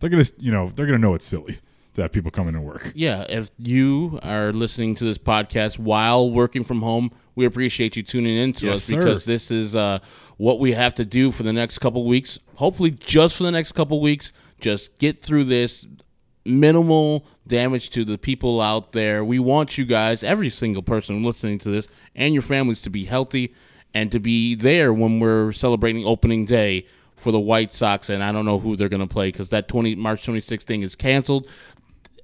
they're 0.00 0.10
gonna 0.10 0.24
you 0.38 0.52
know 0.52 0.68
they're 0.70 0.86
gonna 0.86 0.98
know 0.98 1.14
it's 1.14 1.24
silly 1.26 1.58
to 1.94 2.02
have 2.02 2.12
people 2.12 2.30
come 2.30 2.48
in 2.48 2.54
and 2.56 2.64
work. 2.64 2.90
Yeah, 2.94 3.24
if 3.28 3.50
you 3.58 4.18
are 4.22 4.52
listening 4.52 4.94
to 4.96 5.04
this 5.04 5.16
podcast 5.18 5.78
while 5.78 6.28
working 6.30 6.64
from 6.64 6.82
home, 6.82 7.12
we 7.36 7.44
appreciate 7.44 7.96
you 7.96 8.02
tuning 8.02 8.36
in 8.36 8.52
to 8.54 8.66
Yes, 8.66 8.76
us 8.78 8.84
sir. 8.84 8.96
because 8.98 9.24
this 9.26 9.50
is 9.50 9.76
uh, 9.76 10.00
what 10.36 10.58
we 10.58 10.72
have 10.72 10.94
to 10.94 11.04
do 11.04 11.30
for 11.30 11.44
the 11.44 11.52
next 11.52 11.78
couple 11.78 12.04
weeks. 12.04 12.38
Hopefully, 12.56 12.90
just 12.90 13.36
for 13.36 13.44
the 13.44 13.52
next 13.52 13.72
couple 13.72 14.00
weeks, 14.00 14.32
just 14.60 14.98
get 14.98 15.16
through 15.18 15.44
this 15.44 15.86
minimal 16.44 17.26
damage 17.46 17.90
to 17.90 18.04
the 18.04 18.18
people 18.18 18.60
out 18.60 18.92
there. 18.92 19.24
We 19.24 19.38
want 19.38 19.78
you 19.78 19.84
guys, 19.84 20.22
every 20.22 20.50
single 20.50 20.82
person 20.82 21.22
listening 21.22 21.58
to 21.60 21.70
this, 21.70 21.88
and 22.14 22.34
your 22.34 22.42
families 22.42 22.80
to 22.82 22.90
be 22.90 23.04
healthy 23.04 23.54
and 23.94 24.10
to 24.12 24.18
be 24.18 24.54
there 24.54 24.92
when 24.92 25.20
we're 25.20 25.52
celebrating 25.52 26.04
opening 26.04 26.44
day 26.44 26.86
for 27.16 27.30
the 27.32 27.40
White 27.40 27.72
Sox. 27.72 28.10
And 28.10 28.22
I 28.22 28.32
don't 28.32 28.44
know 28.44 28.58
who 28.58 28.76
they're 28.76 28.88
going 28.88 29.00
to 29.00 29.06
play 29.12 29.28
because 29.28 29.48
that 29.50 29.68
20 29.68 29.94
March 29.94 30.26
26th 30.26 30.62
thing 30.64 30.82
is 30.82 30.94
canceled. 30.96 31.46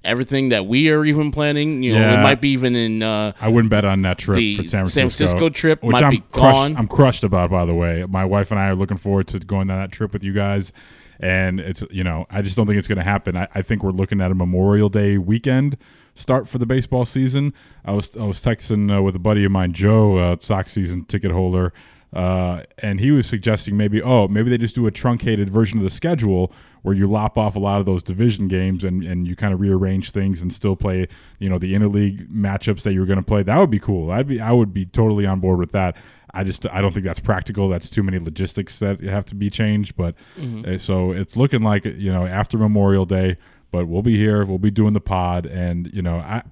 Everything 0.03 0.49
that 0.49 0.65
we 0.65 0.89
are 0.89 1.05
even 1.05 1.31
planning, 1.31 1.83
you 1.83 1.93
know, 1.93 1.99
Yeah. 1.99 2.19
it 2.19 2.23
might 2.23 2.41
be 2.41 2.49
even 2.49 2.75
in. 2.75 3.03
Uh, 3.03 3.33
I 3.39 3.49
wouldn't 3.49 3.69
bet 3.69 3.85
on 3.85 4.01
that 4.01 4.17
trip 4.17 4.35
The 4.35 4.57
for 4.57 4.63
San 4.63 4.69
San 4.69 4.81
Francisco. 5.03 5.27
Francisco 5.27 5.49
trip 5.49 5.83
which 5.83 5.93
might 5.93 6.03
I'm 6.03 6.09
be 6.09 6.17
crushed, 6.31 6.33
gone. 6.55 6.75
I'm 6.75 6.87
crushed 6.87 7.23
about, 7.23 7.51
by 7.51 7.65
the 7.65 7.75
way. 7.75 8.03
My 8.09 8.25
wife 8.25 8.49
and 8.49 8.59
I 8.59 8.69
are 8.69 8.75
looking 8.75 8.97
forward 8.97 9.27
to 9.27 9.39
going 9.39 9.69
on 9.69 9.77
that 9.77 9.91
trip 9.91 10.11
with 10.11 10.23
you 10.23 10.33
guys, 10.33 10.73
and 11.19 11.59
it's 11.59 11.83
you 11.91 12.03
know 12.03 12.25
I 12.31 12.41
just 12.41 12.55
don't 12.57 12.65
think 12.65 12.79
it's 12.79 12.87
going 12.87 12.97
to 12.97 13.03
happen. 13.03 13.37
I, 13.37 13.47
I 13.53 13.61
think 13.61 13.83
we're 13.83 13.91
looking 13.91 14.21
at 14.21 14.31
a 14.31 14.35
Memorial 14.35 14.89
Day 14.89 15.19
weekend 15.19 15.77
start 16.15 16.47
for 16.47 16.57
the 16.57 16.65
baseball 16.65 17.05
season. 17.05 17.53
I 17.85 17.91
was 17.91 18.15
I 18.17 18.23
was 18.23 18.39
texting 18.39 18.95
uh, 18.95 19.01
with 19.01 19.15
a 19.15 19.19
buddy 19.19 19.43
of 19.45 19.51
mine, 19.51 19.73
Joe, 19.73 20.17
uh, 20.17 20.35
Sox 20.39 20.71
season 20.71 21.05
ticket 21.05 21.31
holder. 21.31 21.73
Uh, 22.13 22.63
and 22.79 22.99
he 22.99 23.09
was 23.09 23.25
suggesting 23.25 23.77
maybe, 23.77 24.01
oh, 24.03 24.27
maybe 24.27 24.49
they 24.49 24.57
just 24.57 24.75
do 24.75 24.85
a 24.85 24.91
truncated 24.91 25.49
version 25.49 25.77
of 25.77 25.83
the 25.85 25.89
schedule 25.89 26.51
where 26.81 26.93
you 26.93 27.07
lop 27.07 27.37
off 27.37 27.55
a 27.55 27.59
lot 27.59 27.79
of 27.79 27.85
those 27.85 28.03
division 28.03 28.49
games 28.49 28.83
and, 28.83 29.01
and 29.01 29.29
you 29.29 29.33
kind 29.33 29.53
of 29.53 29.61
rearrange 29.61 30.11
things 30.11 30.41
and 30.41 30.51
still 30.53 30.75
play, 30.75 31.07
you 31.39 31.47
know, 31.47 31.57
the 31.57 31.73
interleague 31.73 32.27
matchups 32.29 32.81
that 32.81 32.91
you 32.91 32.99
were 32.99 33.05
going 33.05 33.19
to 33.19 33.23
play. 33.23 33.43
That 33.43 33.57
would 33.59 33.69
be 33.69 33.79
cool. 33.79 34.11
I'd 34.11 34.27
be, 34.27 34.41
I 34.41 34.51
would 34.51 34.73
be 34.73 34.85
totally 34.85 35.25
on 35.25 35.39
board 35.39 35.57
with 35.59 35.71
that. 35.71 35.95
I 36.33 36.43
just, 36.43 36.65
I 36.67 36.81
don't 36.81 36.91
think 36.93 37.05
that's 37.05 37.21
practical. 37.21 37.69
That's 37.69 37.89
too 37.89 38.03
many 38.03 38.19
logistics 38.19 38.79
that 38.79 38.99
have 38.99 39.23
to 39.27 39.35
be 39.35 39.49
changed. 39.49 39.95
But 39.95 40.15
Mhm. 40.37 40.67
uh, 40.67 40.77
so 40.79 41.11
it's 41.13 41.37
looking 41.37 41.61
like, 41.61 41.85
you 41.85 42.11
know, 42.11 42.25
after 42.25 42.57
Memorial 42.57 43.05
Day, 43.05 43.37
but 43.71 43.87
we'll 43.87 44.01
be 44.01 44.17
here. 44.17 44.45
We'll 44.45 44.59
be 44.59 44.71
doing 44.71 44.93
the 44.93 45.01
pod. 45.01 45.45
And, 45.45 45.91
you 45.93 46.01
know, 46.01 46.17
I, 46.17 46.43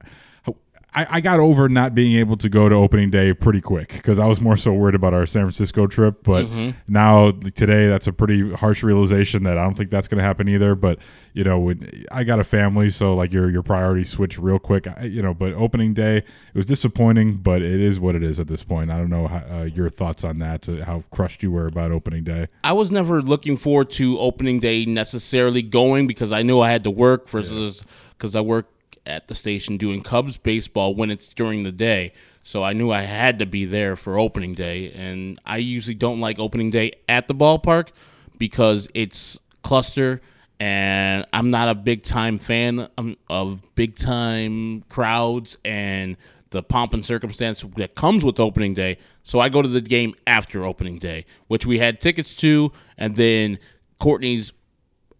I, 0.96 1.05
I 1.17 1.22
got 1.22 1.39
over 1.39 1.69
not 1.69 1.93
being 1.93 2.15
able 2.17 2.36
to 2.38 2.50
go 2.50 2.67
to 2.67 2.74
opening 2.75 3.12
day 3.12 3.31
pretty 3.34 3.62
quick 3.62 3.89
because 3.93 4.17
I 4.17 4.25
was 4.25 4.41
more 4.41 4.58
so 4.58 4.74
worried 4.74 4.96
about 4.96 5.13
our 5.13 5.27
San 5.27 5.43
Francisco 5.43 5.86
trip. 5.86 6.24
But 6.24 6.48
Mhm. 6.48 6.74
now 6.88 7.29
today, 7.31 7.88
that's 7.88 8.08
a 8.08 8.12
pretty 8.13 8.51
harsh 8.53 8.81
realization 8.81 9.43
that 9.43 9.58
I 9.60 9.63
don't 9.63 9.75
think 9.75 9.91
that's 9.91 10.08
going 10.08 10.17
to 10.17 10.24
happen 10.24 10.50
either. 10.50 10.74
But 10.74 10.98
you 11.34 11.43
know, 11.43 11.60
when, 11.60 11.88
I 12.12 12.24
got 12.24 12.39
a 12.39 12.43
family, 12.43 12.89
so 12.89 13.13
like 13.15 13.31
your 13.31 13.51
your 13.51 13.62
priorities 13.62 14.10
switch 14.10 14.39
real 14.39 14.58
quick. 14.58 14.88
I, 14.88 15.03
you 15.05 15.22
know, 15.22 15.34
but 15.36 15.53
opening 15.53 15.93
day 15.93 16.17
it 16.17 16.25
was 16.55 16.65
disappointing, 16.65 17.36
but 17.36 17.62
it 17.62 17.79
is 17.79 18.00
what 18.00 18.15
it 18.15 18.24
is 18.24 18.39
at 18.39 18.48
this 18.48 18.63
point. 18.63 18.89
I 18.89 18.98
don't 18.98 19.12
know 19.12 19.27
how, 19.27 19.43
uh, 19.60 19.63
your 19.65 19.89
thoughts 19.89 20.24
on 20.24 20.39
that, 20.39 20.65
how 20.86 21.03
crushed 21.12 21.43
you 21.43 21.51
were 21.51 21.67
about 21.67 21.91
opening 21.91 22.24
day. 22.24 22.48
I 22.63 22.74
was 22.74 22.89
never 22.89 23.22
looking 23.22 23.58
forward 23.58 23.91
to 23.91 24.17
opening 24.17 24.60
day 24.60 24.86
necessarily 24.86 25.62
going 25.62 26.08
because 26.08 26.31
I 26.31 26.41
knew 26.41 26.60
I 26.60 26.72
had 26.72 26.84
to 26.86 26.91
work 26.91 27.29
versus 27.29 27.84
because 28.17 28.36
I 28.36 28.41
work 28.41 28.67
at 29.10 29.28
the 29.28 29.36
station 29.36 29.78
doing 29.78 30.01
Cubs 30.01 30.38
baseball 30.38 30.96
when 30.96 31.12
it's 31.12 31.28
during 31.30 31.63
the 31.63 31.72
day. 31.72 32.13
So 32.44 32.63
I 32.63 32.74
knew 32.74 32.92
I 32.92 33.01
had 33.01 33.39
to 33.39 33.46
be 33.46 33.66
there 33.66 33.96
for 33.96 34.18
opening 34.18 34.54
day. 34.54 34.92
And 34.92 35.39
I 35.46 35.58
usually 35.58 35.96
don't 35.96 36.20
like 36.20 36.39
opening 36.39 36.70
day 36.70 36.94
at 37.10 37.28
the 37.28 37.36
ballpark 37.36 37.89
because 38.38 38.88
it's 38.94 39.38
cluster 39.63 40.22
and 40.60 41.25
I'm 41.32 41.51
not 41.51 41.70
a 41.70 41.75
big 41.75 42.04
time 42.04 42.38
fan 42.38 42.89
um, 42.98 43.18
of 43.30 43.62
big 43.75 43.98
time 43.98 44.84
crowds 44.89 45.58
and 45.63 46.18
the 46.50 46.63
pomp 46.63 46.94
and 46.94 47.06
circumstance 47.06 47.63
that 47.78 47.96
comes 47.96 48.24
with 48.24 48.39
opening 48.39 48.74
day. 48.74 48.98
So 49.24 49.39
I 49.39 49.50
go 49.50 49.62
to 49.62 49.68
the 49.68 49.82
game 49.82 50.16
after 50.25 50.66
opening 50.66 50.98
day, 50.98 51.25
which 51.48 51.66
we 51.66 51.80
had 51.80 52.01
tickets 52.01 52.34
to, 52.36 52.72
and 52.98 53.16
then 53.16 53.60
Courtney's 54.00 54.51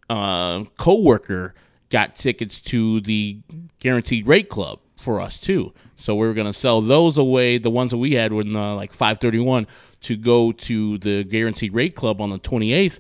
uh, 0.10 0.64
co-worker 0.78 1.54
got 1.90 2.16
tickets 2.16 2.60
to 2.60 3.02
the 3.02 3.40
guaranteed 3.80 4.28
rate 4.28 4.50
club 4.50 4.80
for 5.00 5.20
us 5.20 5.38
too. 5.38 5.74
So 5.96 6.16
we 6.16 6.28
were 6.28 6.34
gonna 6.34 6.54
sell 6.54 6.82
those 6.82 7.18
away. 7.18 7.58
The 7.58 7.70
ones 7.70 7.92
that 7.92 7.98
we 7.98 8.14
had 8.14 8.34
were 8.34 8.42
in 8.42 8.56
uh, 8.56 8.76
like 8.76 8.94
531 8.94 9.68
to 10.02 10.18
go 10.18 10.52
to 10.52 10.98
the 10.98 11.24
guaranteed 11.24 11.74
rate 11.74 11.96
club 11.96 12.22
on 12.22 12.30
the 12.30 12.40
28th. 12.40 13.00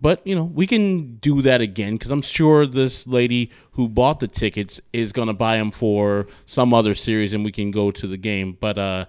But 0.00 0.26
you 0.26 0.34
know 0.34 0.44
we 0.44 0.66
can 0.66 1.16
do 1.16 1.42
that 1.42 1.60
again 1.60 1.94
because 1.94 2.10
I'm 2.10 2.22
sure 2.22 2.66
this 2.66 3.06
lady 3.06 3.50
who 3.72 3.88
bought 3.88 4.20
the 4.20 4.28
tickets 4.28 4.80
is 4.92 5.12
gonna 5.12 5.34
buy 5.34 5.56
them 5.56 5.70
for 5.70 6.26
some 6.46 6.72
other 6.72 6.94
series, 6.94 7.32
and 7.32 7.44
we 7.44 7.52
can 7.52 7.70
go 7.70 7.90
to 7.90 8.06
the 8.06 8.16
game. 8.16 8.56
But 8.58 8.78
uh, 8.78 9.04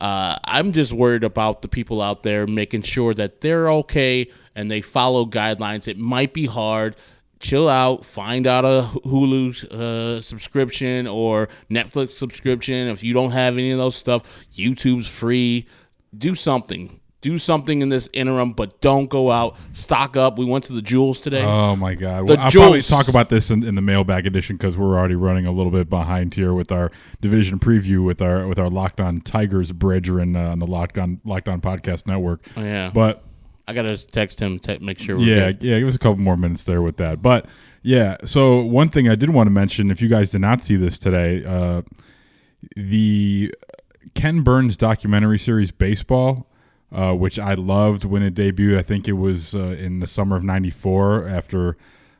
uh, 0.00 0.36
I'm 0.44 0.72
just 0.72 0.92
worried 0.92 1.24
about 1.24 1.62
the 1.62 1.68
people 1.68 2.02
out 2.02 2.22
there 2.22 2.46
making 2.46 2.82
sure 2.82 3.14
that 3.14 3.40
they're 3.40 3.70
okay 3.70 4.30
and 4.54 4.70
they 4.70 4.82
follow 4.82 5.24
guidelines. 5.24 5.88
It 5.88 5.98
might 5.98 6.34
be 6.34 6.46
hard. 6.46 6.96
Chill 7.38 7.68
out, 7.68 8.04
find 8.04 8.46
out 8.46 8.64
a 8.64 8.88
Hulu 9.04 9.64
uh, 9.70 10.22
subscription 10.22 11.06
or 11.06 11.48
Netflix 11.70 12.12
subscription. 12.12 12.88
If 12.88 13.02
you 13.04 13.12
don't 13.12 13.32
have 13.32 13.54
any 13.54 13.72
of 13.72 13.78
those 13.78 13.94
stuff, 13.96 14.22
YouTube's 14.54 15.08
free. 15.08 15.66
Do 16.16 16.34
something. 16.34 17.00
do 17.20 17.38
something 17.38 17.82
in 17.82 17.88
this 17.88 18.08
interim, 18.12 18.52
but 18.52 18.80
don't 18.80 19.08
go 19.08 19.30
out. 19.32 19.56
Stock 19.72 20.16
up. 20.16 20.38
We 20.38 20.44
went 20.44 20.64
to 20.64 20.72
the 20.72 20.80
jewels 20.82 21.20
today. 21.20 21.42
Oh 21.42 21.74
my 21.74 21.94
God! 21.94 22.20
The 22.20 22.34
Well, 22.36 22.38
I'll 22.38 22.52
probably 22.52 22.82
talk 22.82 23.08
about 23.08 23.30
this 23.30 23.50
in, 23.50 23.64
in 23.64 23.74
the 23.74 23.82
mailbag 23.82 24.26
edition 24.26 24.56
because 24.56 24.76
we're 24.76 24.96
already 24.96 25.16
running 25.16 25.44
a 25.44 25.50
little 25.50 25.72
bit 25.72 25.90
behind 25.90 26.34
here 26.34 26.54
with 26.54 26.70
our 26.70 26.92
division 27.20 27.58
preview 27.58 28.04
with 28.04 28.22
our 28.22 28.46
with 28.46 28.58
our 28.58 28.70
Locked 28.70 29.00
On 29.00 29.20
Tigers 29.20 29.72
brethren 29.72 30.36
uh, 30.36 30.50
on 30.50 30.60
the 30.60 30.66
Locked 30.66 30.98
On 30.98 31.20
Locked 31.24 31.48
On 31.48 31.60
Podcast 31.60 32.06
Network. 32.06 32.46
Oh, 32.56 32.62
yeah. 32.62 32.90
but 32.94 33.24
I 33.68 33.74
gotta 33.74 33.96
text 34.06 34.40
him 34.40 34.58
to 34.60 34.78
make 34.80 34.98
sure. 34.98 35.16
We're 35.16 35.24
yeah, 35.24 35.52
good. 35.52 35.62
yeah, 35.62 35.78
give 35.78 35.88
us 35.88 35.96
a 35.96 35.98
couple 35.98 36.18
more 36.18 36.36
minutes 36.36 36.64
there 36.64 36.82
with 36.82 36.98
that. 36.98 37.20
But 37.20 37.46
yeah, 37.82 38.16
so 38.24 38.62
one 38.62 38.88
thing 38.88 39.08
I 39.08 39.14
did 39.14 39.30
want 39.30 39.46
to 39.46 39.52
mention, 39.52 39.90
if 39.90 40.00
you 40.00 40.08
guys 40.08 40.30
did 40.30 40.40
not 40.40 40.62
see 40.62 40.76
this 40.76 40.98
today, 40.98 41.44
uh, 41.44 41.82
the 42.76 43.52
Ken 44.14 44.42
Burns 44.42 44.76
documentary 44.76 45.38
series 45.38 45.70
Baseball, 45.70 46.48
uh, 46.92 47.14
which 47.14 47.38
I 47.38 47.54
loved 47.54 48.04
when 48.04 48.22
it 48.22 48.34
debuted. 48.34 48.78
I 48.78 48.82
think 48.82 49.08
it 49.08 49.14
was 49.14 49.54
uh, 49.54 49.76
in 49.78 49.98
the 49.98 50.06
summer 50.06 50.36
of 50.36 50.44
'94. 50.44 51.28
After, 51.28 51.76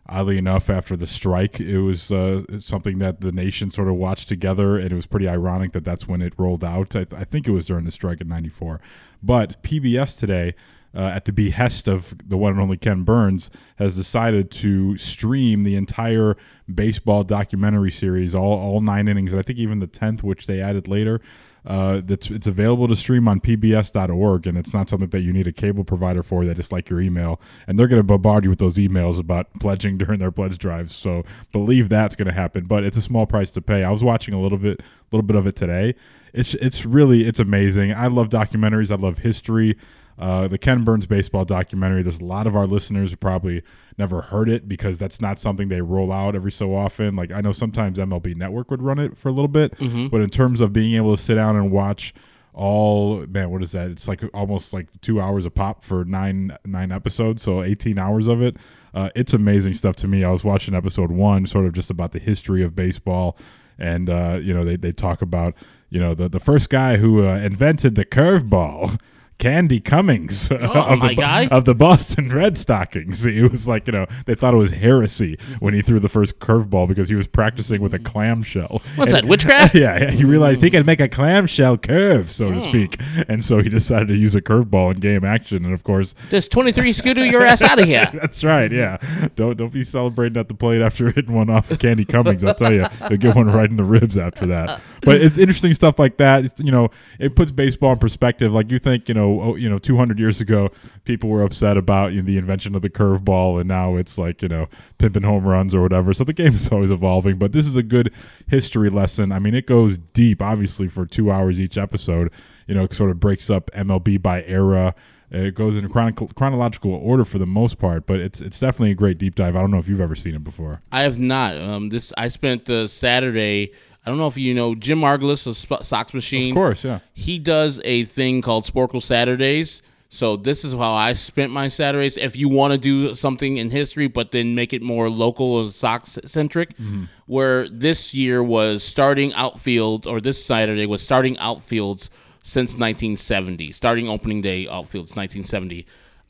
oddly 0.09 0.39
enough, 0.39 0.69
after 0.69 0.97
the 0.97 1.07
strike, 1.07 1.61
it 1.61 1.81
was 1.81 2.11
uh, 2.11 2.43
something 2.61 2.99
that 2.99 3.21
the 3.21 3.33
nation 3.33 3.71
sort 3.71 3.89
of 3.89 3.95
watched 3.95 4.29
together, 4.29 4.77
and 4.77 4.91
it 4.91 4.97
was 4.97 5.07
pretty 5.07 5.29
ironic 5.29 5.73
that 5.73 5.85
that's 5.85 6.09
when 6.09 6.23
it 6.23 6.33
rolled 6.37 6.65
out. 6.65 6.97
I, 6.97 7.07
I 7.13 7.25
think 7.25 7.47
it 7.47 7.53
was 7.53 7.67
during 7.67 7.85
the 7.85 7.93
strike 7.93 8.21
in 8.21 8.27
'94. 8.29 8.81
But 9.23 9.63
PBS 9.63 10.19
today 10.19 10.55
uh, 10.97 11.11
at 11.15 11.27
the 11.27 11.33
behest 11.33 11.87
of 11.87 12.15
the 12.27 12.37
one 12.37 12.53
and 12.53 12.61
only 12.61 12.79
Ken 12.79 13.03
Burns, 13.03 13.51
has 13.77 13.95
decided 13.95 14.51
to 14.51 14.97
stream 14.97 15.63
the 15.63 15.77
entire 15.77 16.37
baseball 16.73 17.23
documentary 17.23 17.91
series, 17.91 18.35
all, 18.35 18.59
all 18.59 18.81
nine 18.81 19.07
innings, 19.07 19.33
and 19.33 19.41
I 19.41 19.43
think 19.43 19.59
even 19.59 19.81
the 19.81 19.87
tenth, 19.87 20.23
which 20.23 20.47
they 20.47 20.61
added 20.61 20.89
later. 20.89 21.21
Uh, 21.67 22.01
that's 22.05 22.31
it's 22.31 22.47
available 22.47 22.87
to 22.87 22.95
stream 22.95 23.27
on 23.27 23.41
PBS.org, 23.41 24.47
and 24.47 24.57
it's 24.57 24.73
not 24.73 24.89
something 24.89 25.09
that 25.09 25.23
you 25.23 25.33
need 25.33 25.49
a 25.49 25.53
cable 25.53 25.83
provider 25.83 26.23
for. 26.23 26.45
That 26.45 26.61
is 26.61 26.71
like 26.71 26.89
your 26.89 27.01
email, 27.01 27.41
and 27.67 27.77
they're 27.77 27.89
going 27.89 27.99
to 27.99 28.05
bombard 28.05 28.45
you 28.45 28.51
with 28.51 28.61
those 28.61 28.77
emails 28.77 29.19
about 29.19 29.53
pledging 29.61 29.99
during 29.99 30.21
their 30.21 30.31
pledge 30.31 30.59
drives. 30.59 30.95
So 30.95 31.25
believe 31.51 31.89
that's 31.89 32.15
going 32.15 32.29
to 32.29 32.33
happen, 32.33 32.67
but 32.67 32.85
it's 32.85 32.97
a 32.97 33.03
small 33.03 33.27
price 33.27 33.51
to 33.51 33.61
pay. 33.61 33.83
I 33.83 33.91
was 33.91 34.05
watching 34.05 34.33
a 34.33 34.41
little 34.41 34.59
bit, 34.59 34.81
little 35.11 35.27
bit 35.27 35.35
of 35.35 35.49
it 35.49 35.57
today. 35.57 35.97
It's 36.33 36.55
it's 36.55 36.87
really 36.87 37.27
it's 37.27 37.41
amazing. 37.41 37.93
I 37.93 38.07
love 38.07 38.29
documentaries. 38.29 38.93
I 38.93 38.95
love 38.95 39.19
history. 39.19 39.77
Uh, 40.19 40.49
the 40.49 40.57
Ken 40.59 40.83
Burns 40.83 41.07
baseball 41.07 41.45
documentary. 41.45 42.03
There's 42.03 42.21
a 42.21 42.25
lot 42.25 42.47
of 42.47 42.57
our 42.57 42.67
listeners 42.67 43.11
who 43.11 43.17
probably 43.17 43.63
never 43.99 44.23
heard 44.23 44.49
it 44.49 44.67
because 44.69 44.99
that's 44.99 45.21
not 45.21 45.39
something 45.39 45.69
they 45.69 45.83
roll 45.83 46.11
out 46.13 46.35
every 46.35 46.53
so 46.53 46.75
often. 46.75 47.17
Like 47.17 47.31
I 47.33 47.41
know 47.43 47.53
sometimes 47.53 47.99
MLB 47.99 48.35
Network 48.35 48.71
would 48.71 48.83
run 48.83 48.99
it 48.99 49.17
for 49.17 49.29
a 49.29 49.33
little 49.33 49.49
bit, 49.49 49.75
but 50.09 50.21
in 50.23 50.29
terms 50.31 50.61
of 50.61 50.73
being 50.73 50.95
able 50.95 51.15
to 51.17 51.23
sit 51.23 51.35
down 51.35 51.55
and 51.57 51.71
watch 51.71 52.15
all 52.55 53.27
man, 53.27 53.51
what 53.51 53.63
is 53.63 53.73
that? 53.73 53.91
It's 53.91 54.09
like 54.09 54.23
almost 54.33 54.73
like 54.73 54.89
two 55.03 55.21
hours 55.21 55.45
a 55.45 55.51
pop 55.51 55.85
for 55.85 56.05
nine 56.07 56.57
nine 56.65 56.91
episodes, 56.91 57.43
so 57.43 57.63
18 57.63 57.99
hours 57.99 58.27
of 58.27 58.41
it. 58.41 58.57
Uh, 58.95 59.11
it's 59.15 59.35
amazing 59.35 59.75
stuff 59.75 59.95
to 59.97 60.09
me. 60.09 60.25
I 60.25 60.31
was 60.31 60.43
watching 60.43 60.75
episode 60.75 61.11
one, 61.11 61.45
sort 61.45 61.67
of 61.67 61.75
just 61.75 61.91
about 61.91 62.13
the 62.13 62.19
history 62.19 62.63
of 62.65 62.75
baseball, 62.75 63.37
and 63.79 64.09
uh, 64.09 64.39
you 64.41 64.55
know 64.55 64.65
they 64.65 64.77
they 64.77 64.93
talk 64.93 65.21
about 65.21 65.55
you 65.91 66.01
know 66.01 66.15
the 66.15 66.31
the 66.31 66.41
first 66.41 66.71
guy 66.71 66.97
who 66.97 67.27
uh, 67.27 67.37
invented 67.37 67.95
the 67.95 68.07
curveball. 68.07 68.99
Candy 69.39 69.81
Cummings 69.81 70.49
oh, 70.51 70.57
of, 70.57 70.99
my 70.99 71.15
the, 71.15 71.55
of 71.55 71.65
the 71.65 71.75
Boston 71.75 72.31
Red 72.31 72.57
Stockings. 72.57 73.25
It 73.37 73.53
was 73.53 73.69
like, 73.69 73.87
you 73.87 73.93
know, 73.93 74.07
they 74.25 74.35
thought 74.35 74.55
it 74.55 74.57
was 74.57 74.71
heresy 74.71 75.39
when 75.59 75.75
he 75.75 75.83
threw 75.83 76.01
the 76.01 76.09
first 76.09 76.39
curveball 76.39 76.89
because 76.89 77.09
he 77.09 77.15
was 77.15 77.27
practicing 77.27 77.83
with 77.83 77.93
a 77.93 77.99
clamshell. 77.99 78.81
What's 78.95 79.13
And- 79.13 79.23
that, 79.23 79.25
witchcraft? 79.29 79.75
yeah, 79.75 79.99
yeah, 79.99 80.11
he 80.11 80.25
realized 80.25 80.63
he 80.63 80.69
hmm. 80.69 80.77
could 80.77 80.87
make 80.87 81.01
a 81.01 81.09
clamshell 81.09 81.77
curve, 81.79 82.31
so 82.31 82.49
to 82.49 82.55
hmm. 82.55 82.61
speak. 82.61 83.01
And 83.29 83.45
so 83.45 83.59
he 83.59 83.69
decided 83.69 84.09
to 84.09 84.17
use 84.17 84.35
a 84.35 84.41
curveball 84.41 84.95
in 84.95 85.01
game 85.01 85.25
action. 85.25 85.65
And 85.65 85.75
of 85.75 85.85
course, 85.85 86.15
This 86.31 86.49
23 86.49 86.93
scooter 86.93 87.25
your 87.27 87.43
ass 87.43 87.63
out 87.63 87.79
of 87.79 87.87
here. 87.87 88.09
that's 88.15 88.43
right. 88.43 88.73
Yeah, 88.73 88.99
don't 89.35 89.57
don't 89.57 89.73
be 89.73 89.85
celebrating 89.85 90.39
at 90.39 90.49
the 90.49 90.55
plate 90.55 90.81
after 90.81 91.11
hitting 91.11 91.35
one 91.35 91.51
off 91.51 91.71
of 91.71 91.79
Candy 91.79 92.05
Cummings. 92.05 92.43
I'll 92.43 92.55
tell 92.55 92.73
you, 92.73 92.87
you'll 93.11 93.19
get 93.19 93.37
one 93.37 93.51
right 93.51 93.69
in 93.69 93.77
the 93.77 93.85
ribs 93.85 94.17
after 94.17 94.47
that. 94.47 94.81
But 95.03 95.21
it's 95.21 95.37
interesting 95.37 95.75
stuff 95.75 95.99
like 95.99 96.17
that. 96.17 96.45
It's, 96.45 96.61
you 96.61 96.73
know, 96.73 96.91
it 97.19 97.37
puts 97.37 97.53
baseball 97.53 97.93
in 97.93 97.99
perspective. 97.99 98.53
Like 98.53 98.71
you 98.71 98.79
think, 98.79 99.09
you 99.09 99.15
know, 99.15 99.26
oh, 99.27 99.55
you 99.57 99.69
know, 99.69 99.79
200 99.79 100.19
years 100.19 100.41
ago, 100.41 100.71
people 101.05 101.29
were 101.31 101.43
upset 101.43 101.77
about 101.77 102.13
you 102.13 102.23
know, 102.23 102.27
the 102.27 102.39
invention 102.39 102.75
of 102.75 102.83
the 102.83 102.91
curveball, 102.91 103.59
and 103.61 103.69
now 103.69 103.97
it's 103.97 104.19
like 104.19 104.43
you 104.43 104.49
know, 104.49 104.69
pimping 104.99 105.23
home 105.23 105.45
runs 105.47 105.75
or 105.75 105.83
whatever. 105.83 106.13
So 106.15 106.25
the 106.25 106.33
game 106.33 106.55
is 106.55 106.69
always 106.73 106.91
evolving. 106.91 107.39
But 107.39 107.53
this 107.53 107.67
is 107.67 107.77
a 107.77 107.83
good 107.83 108.13
history 108.49 108.91
lesson. 108.91 109.33
I 109.33 109.39
mean, 109.39 109.55
it 109.55 109.67
goes 109.67 109.99
deep, 109.99 110.43
obviously, 110.43 110.89
for 110.89 111.07
two 111.07 111.31
hours 111.31 111.61
each 111.61 111.79
episode. 111.79 112.31
You 112.67 112.75
know, 112.75 112.85
it 112.85 112.95
sort 112.95 113.11
of 113.11 113.21
breaks 113.21 113.49
up 113.51 113.71
MLB 113.73 114.21
by 114.21 114.43
era. 114.45 114.95
It 115.31 115.55
goes 115.55 115.77
in 115.77 115.89
chrono- 115.89 116.29
chronological 116.35 116.93
order 116.93 117.25
for 117.25 117.39
the 117.39 117.47
most 117.47 117.79
part, 117.79 118.07
but 118.07 118.21
it's 118.21 118.41
it's 118.41 118.61
definitely 118.61 118.93
a 118.93 118.95
great 118.95 119.19
deep 119.19 119.35
dive. 119.35 119.57
I 119.57 119.61
don't 119.61 119.71
know 119.71 119.79
if 119.79 119.89
you've 119.89 120.01
ever 120.01 120.15
seen 120.15 120.35
it 120.35 120.45
before. 120.45 120.81
I 120.93 121.03
have 121.03 121.19
not. 121.19 121.57
Um, 121.57 121.89
this 121.89 122.13
I 122.17 122.29
spent 122.29 122.71
uh, 122.71 122.87
Saturday. 122.87 123.73
I 124.07 124.11
don't 124.11 124.19
know 124.19 124.29
if 124.29 124.37
you 124.37 124.55
know 124.55 124.77
Jim 124.77 125.01
Margalus 125.01 125.49
of 125.49 125.57
Sp- 125.59 125.83
Sox 125.83 126.15
Machine. 126.15 126.53
Of 126.53 126.55
course, 126.55 126.85
yeah. 126.85 127.01
He 127.13 127.41
does 127.41 127.81
a 127.85 128.05
thing 128.05 128.41
called 128.41 128.65
Sporcle 128.65 129.03
Saturdays. 129.03 129.83
So 130.09 130.37
this 130.37 130.65
is 130.65 130.73
how 130.73 130.93
I 130.93 131.13
spent 131.15 131.51
my 131.51 131.67
Saturdays. 131.67 132.17
If 132.17 132.37
you 132.37 132.49
want 132.49 132.73
to 132.73 132.79
do 132.79 133.17
something 133.17 133.57
in 133.57 133.71
history, 133.71 134.07
but 134.07 134.31
then 134.31 134.55
make 134.55 134.73
it 134.73 134.81
more 134.81 135.11
local 135.11 135.55
or 135.55 135.71
Sox 135.73 136.19
centric, 136.25 136.77
mm-hmm. 136.77 137.05
where 137.27 137.69
this 137.69 138.15
year 138.15 138.43
was 138.43 138.85
starting 138.85 139.35
outfield, 139.35 140.07
or 140.07 140.21
this 140.21 140.43
Saturday 140.43 140.87
was 140.87 141.03
starting 141.03 141.35
outfields 141.37 142.09
since 142.45 142.75
1970, 142.75 143.73
starting 143.73 144.09
opening 144.09 144.41
day 144.41 144.67
outfields 144.67 145.17
1970. 145.17 145.85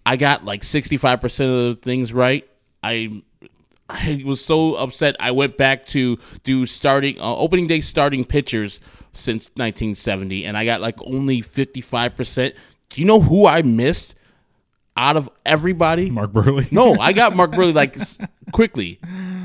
I 0.06 0.16
got 0.16 0.46
like 0.46 0.62
65% 0.62 1.24
of 1.24 1.76
the 1.76 1.78
things 1.82 2.14
right. 2.14 2.48
I 2.82 3.22
I 3.88 4.22
was 4.25 4.44
so 4.44 4.75
upset. 4.75 5.14
I 5.20 5.31
went 5.31 5.57
back 5.57 5.87
to 5.87 6.18
do 6.42 6.66
starting 6.66 7.20
uh, 7.20 7.37
opening 7.37 7.68
day 7.68 7.81
starting 7.81 8.25
pitchers 8.25 8.81
since 9.12 9.46
1970, 9.55 10.44
and 10.44 10.57
I 10.57 10.64
got 10.64 10.81
like 10.81 10.96
only 11.03 11.40
55 11.40 12.16
percent. 12.16 12.55
Do 12.90 13.01
you 13.01 13.07
know 13.07 13.20
who 13.20 13.46
I 13.46 13.62
missed 13.62 14.15
out 14.96 15.16
of 15.16 15.30
everybody? 15.44 16.11
Mark 16.11 16.32
Buehrle. 16.32 16.70
No, 16.72 16.94
I 16.98 17.12
got 17.12 17.37
Mark 17.37 17.52
Buehrle 17.52 17.74
like 17.74 17.96
s- 18.00 18.18
quickly. 18.52 18.98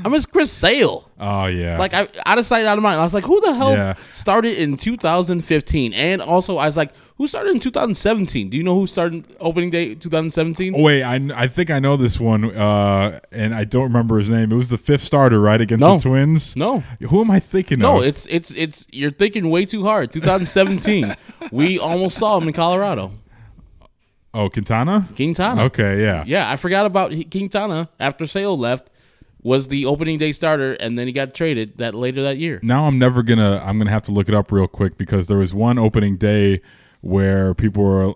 I 0.04 0.08
missed 0.08 0.32
Chris 0.32 0.50
Sale. 0.50 1.08
Oh 1.20 1.46
yeah. 1.46 1.78
Like 1.78 1.94
I 1.94 2.08
out 2.26 2.38
of 2.38 2.46
sight, 2.46 2.64
out 2.66 2.76
of 2.78 2.82
mind. 2.82 2.98
I 3.00 3.04
was 3.04 3.14
like, 3.14 3.24
who 3.24 3.40
the 3.40 3.54
hell 3.54 3.72
Yeah. 3.74 3.94
started 4.12 4.58
in 4.58 4.76
2015? 4.76 5.92
And 5.92 6.20
also, 6.20 6.56
I 6.56 6.66
was 6.66 6.76
like, 6.76 6.92
who 7.18 7.28
started 7.28 7.50
in 7.52 7.60
2017? 7.60 8.50
Do 8.50 8.56
you 8.56 8.64
know 8.64 8.74
who 8.74 8.86
started 8.88 9.24
opening 9.38 9.70
day 9.70 9.94
2017? 9.94 10.74
Oh, 10.74 10.82
wait, 10.82 11.04
I, 11.04 11.20
I 11.36 11.46
think 11.46 11.70
I 11.70 11.78
know 11.78 11.96
this 11.96 12.18
one, 12.18 12.46
uh, 12.56 13.20
and 13.30 13.54
I 13.54 13.62
don't 13.62 13.84
remember 13.84 14.18
his 14.18 14.28
name. 14.28 14.50
It 14.50 14.56
was 14.56 14.70
the 14.70 14.78
fifth 14.78 15.04
starter, 15.04 15.40
right, 15.40 15.60
against 15.60 15.80
No. 15.80 15.96
the 15.98 16.02
Twins. 16.02 16.56
No. 16.56 16.82
Who 17.08 17.20
am 17.20 17.30
I 17.30 17.38
thinking 17.38 17.78
No, 17.78 17.98
of? 17.98 18.04
it's 18.04 18.26
it's 18.26 18.50
it's 18.52 18.86
you're 18.90 19.12
thinking 19.12 19.50
way 19.50 19.64
too 19.66 19.84
hard. 19.84 20.10
2017, 20.12 21.14
we 21.52 21.78
almost 21.78 22.18
saw 22.18 22.38
him 22.38 22.48
in 22.48 22.54
Colorado. 22.54 23.12
Oh 24.34 24.48
Quintana. 24.48 25.08
Quintana. 25.14 25.64
Okay, 25.64 26.02
yeah. 26.02 26.24
Yeah, 26.26 26.50
I 26.50 26.56
forgot 26.56 26.86
about 26.86 27.12
Quintana 27.30 27.88
after 28.00 28.26
Sale 28.26 28.56
left. 28.58 28.88
Was 29.44 29.66
the 29.66 29.86
opening 29.86 30.18
day 30.18 30.32
starter, 30.32 30.74
and 30.74 30.96
then 30.96 31.08
he 31.08 31.12
got 31.12 31.34
traded 31.34 31.78
that 31.78 31.96
later 31.96 32.22
that 32.22 32.38
year. 32.38 32.60
Now 32.62 32.84
I'm 32.84 32.96
never 32.96 33.24
gonna. 33.24 33.60
I'm 33.64 33.76
gonna 33.76 33.90
have 33.90 34.04
to 34.04 34.12
look 34.12 34.28
it 34.28 34.36
up 34.36 34.52
real 34.52 34.68
quick 34.68 34.96
because 34.96 35.26
there 35.26 35.38
was 35.38 35.52
one 35.52 35.78
opening 35.78 36.16
day 36.16 36.60
where 37.00 37.52
people 37.52 37.82
were 37.82 38.14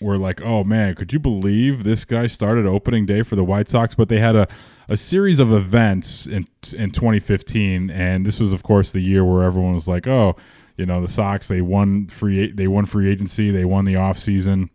were 0.00 0.18
like, 0.18 0.42
"Oh 0.42 0.64
man, 0.64 0.96
could 0.96 1.12
you 1.12 1.20
believe 1.20 1.84
this 1.84 2.04
guy 2.04 2.26
started 2.26 2.66
opening 2.66 3.06
day 3.06 3.22
for 3.22 3.36
the 3.36 3.44
White 3.44 3.68
Sox?" 3.68 3.94
But 3.94 4.08
they 4.08 4.18
had 4.18 4.34
a 4.34 4.48
a 4.88 4.96
series 4.96 5.38
of 5.38 5.52
events 5.52 6.26
in 6.26 6.44
in 6.76 6.90
2015, 6.90 7.90
and 7.90 8.26
this 8.26 8.40
was, 8.40 8.52
of 8.52 8.62
course, 8.62 8.92
the 8.92 9.00
year 9.00 9.24
where 9.24 9.44
everyone 9.44 9.74
was 9.74 9.86
like, 9.88 10.06
"Oh, 10.06 10.34
you 10.76 10.86
know, 10.86 11.00
the 11.00 11.08
Sox 11.08 11.46
they 11.46 11.60
won 11.62 12.08
free 12.08 12.50
they 12.50 12.66
won 12.66 12.84
free 12.86 13.10
agency, 13.10 13.50
they 13.50 13.64
won 13.64 13.84
the 13.84 13.96
off 13.96 14.18
season." 14.18 14.70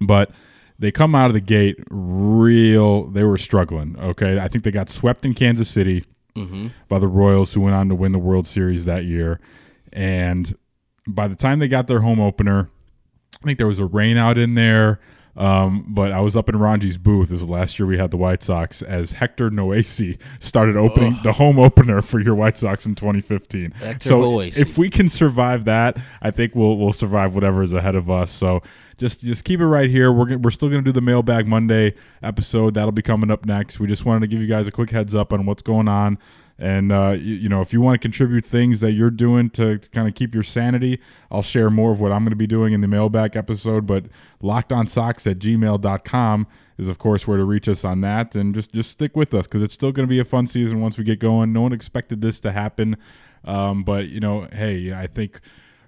But 0.00 0.30
they 0.78 0.90
come 0.90 1.14
out 1.14 1.26
of 1.26 1.34
the 1.34 1.40
gate 1.40 1.76
real 1.90 3.04
they 3.04 3.24
were 3.24 3.38
struggling 3.38 3.96
okay? 3.98 4.38
I 4.38 4.48
think 4.48 4.64
they 4.64 4.70
got 4.70 4.90
swept 4.90 5.24
in 5.24 5.34
kansas 5.34 5.68
city 5.68 6.04
mm-hmm. 6.34 6.68
by 6.88 6.98
the 6.98 7.08
royals 7.08 7.54
who 7.54 7.60
went 7.62 7.74
on 7.74 7.88
to 7.88 7.94
win 7.94 8.12
the 8.12 8.18
world 8.18 8.46
series 8.46 8.84
that 8.84 9.04
year. 9.04 9.40
And 9.92 10.56
by 11.06 11.28
the 11.28 11.36
time 11.36 11.58
they 11.58 11.68
got 11.68 11.86
their 11.86 12.00
home 12.00 12.20
opener 12.20 12.70
i 13.42 13.44
think 13.44 13.58
there 13.58 13.66
was 13.66 13.78
a 13.78 13.86
rain 13.86 14.16
out 14.16 14.38
in 14.38 14.54
there 14.54 15.00
um, 15.36 15.84
but 15.88 16.12
I 16.12 16.20
was 16.20 16.36
up 16.36 16.48
in 16.48 16.54
Ranji's 16.54 16.96
booth. 16.96 17.28
This 17.28 17.40
was 17.40 17.48
last 17.48 17.78
year 17.78 17.86
we 17.86 17.98
had 17.98 18.10
the 18.10 18.16
White 18.16 18.42
Sox 18.42 18.82
as 18.82 19.12
Hector 19.12 19.50
Noesi 19.50 20.18
started 20.38 20.76
opening 20.76 21.18
the 21.22 21.32
home 21.32 21.58
opener 21.58 22.02
for 22.02 22.20
your 22.20 22.34
White 22.34 22.56
Sox 22.56 22.86
in 22.86 22.94
2015. 22.94 23.72
Hector 23.72 24.08
so 24.08 24.22
Noesi. 24.22 24.56
if 24.56 24.78
we 24.78 24.88
can 24.88 25.08
survive 25.08 25.64
that, 25.64 25.96
I 26.22 26.30
think 26.30 26.54
we'll 26.54 26.76
we'll 26.76 26.92
survive 26.92 27.34
whatever 27.34 27.62
is 27.62 27.72
ahead 27.72 27.96
of 27.96 28.08
us. 28.08 28.30
So 28.30 28.62
just 28.96 29.22
just 29.22 29.44
keep 29.44 29.60
it 29.60 29.66
right 29.66 29.90
here. 29.90 30.12
We're 30.12 30.26
gonna, 30.26 30.38
we're 30.38 30.50
still 30.50 30.68
going 30.68 30.84
to 30.84 30.88
do 30.88 30.92
the 30.92 31.00
Mailbag 31.00 31.48
Monday 31.48 31.94
episode. 32.22 32.74
That'll 32.74 32.92
be 32.92 33.02
coming 33.02 33.30
up 33.30 33.44
next. 33.44 33.80
We 33.80 33.88
just 33.88 34.04
wanted 34.04 34.20
to 34.20 34.26
give 34.28 34.40
you 34.40 34.46
guys 34.46 34.66
a 34.68 34.70
quick 34.70 34.90
heads 34.90 35.14
up 35.14 35.32
on 35.32 35.46
what's 35.46 35.62
going 35.62 35.88
on 35.88 36.18
And 36.58 36.92
uh, 36.92 37.16
you, 37.18 37.34
you 37.34 37.48
know, 37.48 37.62
if 37.62 37.72
you 37.72 37.80
want 37.80 38.00
to 38.00 38.04
contribute 38.04 38.44
things 38.44 38.80
that 38.80 38.92
you're 38.92 39.10
doing 39.10 39.50
to, 39.50 39.78
to 39.78 39.90
kind 39.90 40.06
of 40.06 40.14
keep 40.14 40.34
your 40.34 40.44
sanity, 40.44 41.00
I'll 41.30 41.42
share 41.42 41.68
more 41.68 41.92
of 41.92 42.00
what 42.00 42.12
I'm 42.12 42.22
going 42.22 42.30
to 42.30 42.36
be 42.36 42.46
doing 42.46 42.72
in 42.72 42.80
the 42.80 42.88
mailbag 42.88 43.36
episode. 43.36 43.86
But 43.86 44.04
lockedonsocks 44.42 45.28
at 45.30 45.38
gmail.com 45.38 46.46
is 46.78 46.88
of 46.88 46.98
course 46.98 47.26
where 47.26 47.38
to 47.38 47.44
reach 47.44 47.68
us 47.68 47.84
on 47.84 48.00
that. 48.02 48.34
And 48.34 48.54
just 48.54 48.72
just 48.72 48.90
stick 48.90 49.16
with 49.16 49.34
us 49.34 49.46
because 49.46 49.62
it's 49.62 49.74
still 49.74 49.92
going 49.92 50.06
to 50.06 50.10
be 50.10 50.20
a 50.20 50.24
fun 50.24 50.46
season 50.46 50.80
once 50.80 50.96
we 50.96 51.04
get 51.04 51.18
going. 51.18 51.52
No 51.52 51.62
one 51.62 51.72
expected 51.72 52.20
this 52.20 52.40
to 52.40 52.52
happen, 52.52 52.96
um, 53.44 53.82
but 53.84 54.08
you 54.08 54.20
know, 54.20 54.48
hey, 54.52 54.92
I 54.92 55.06
think 55.06 55.40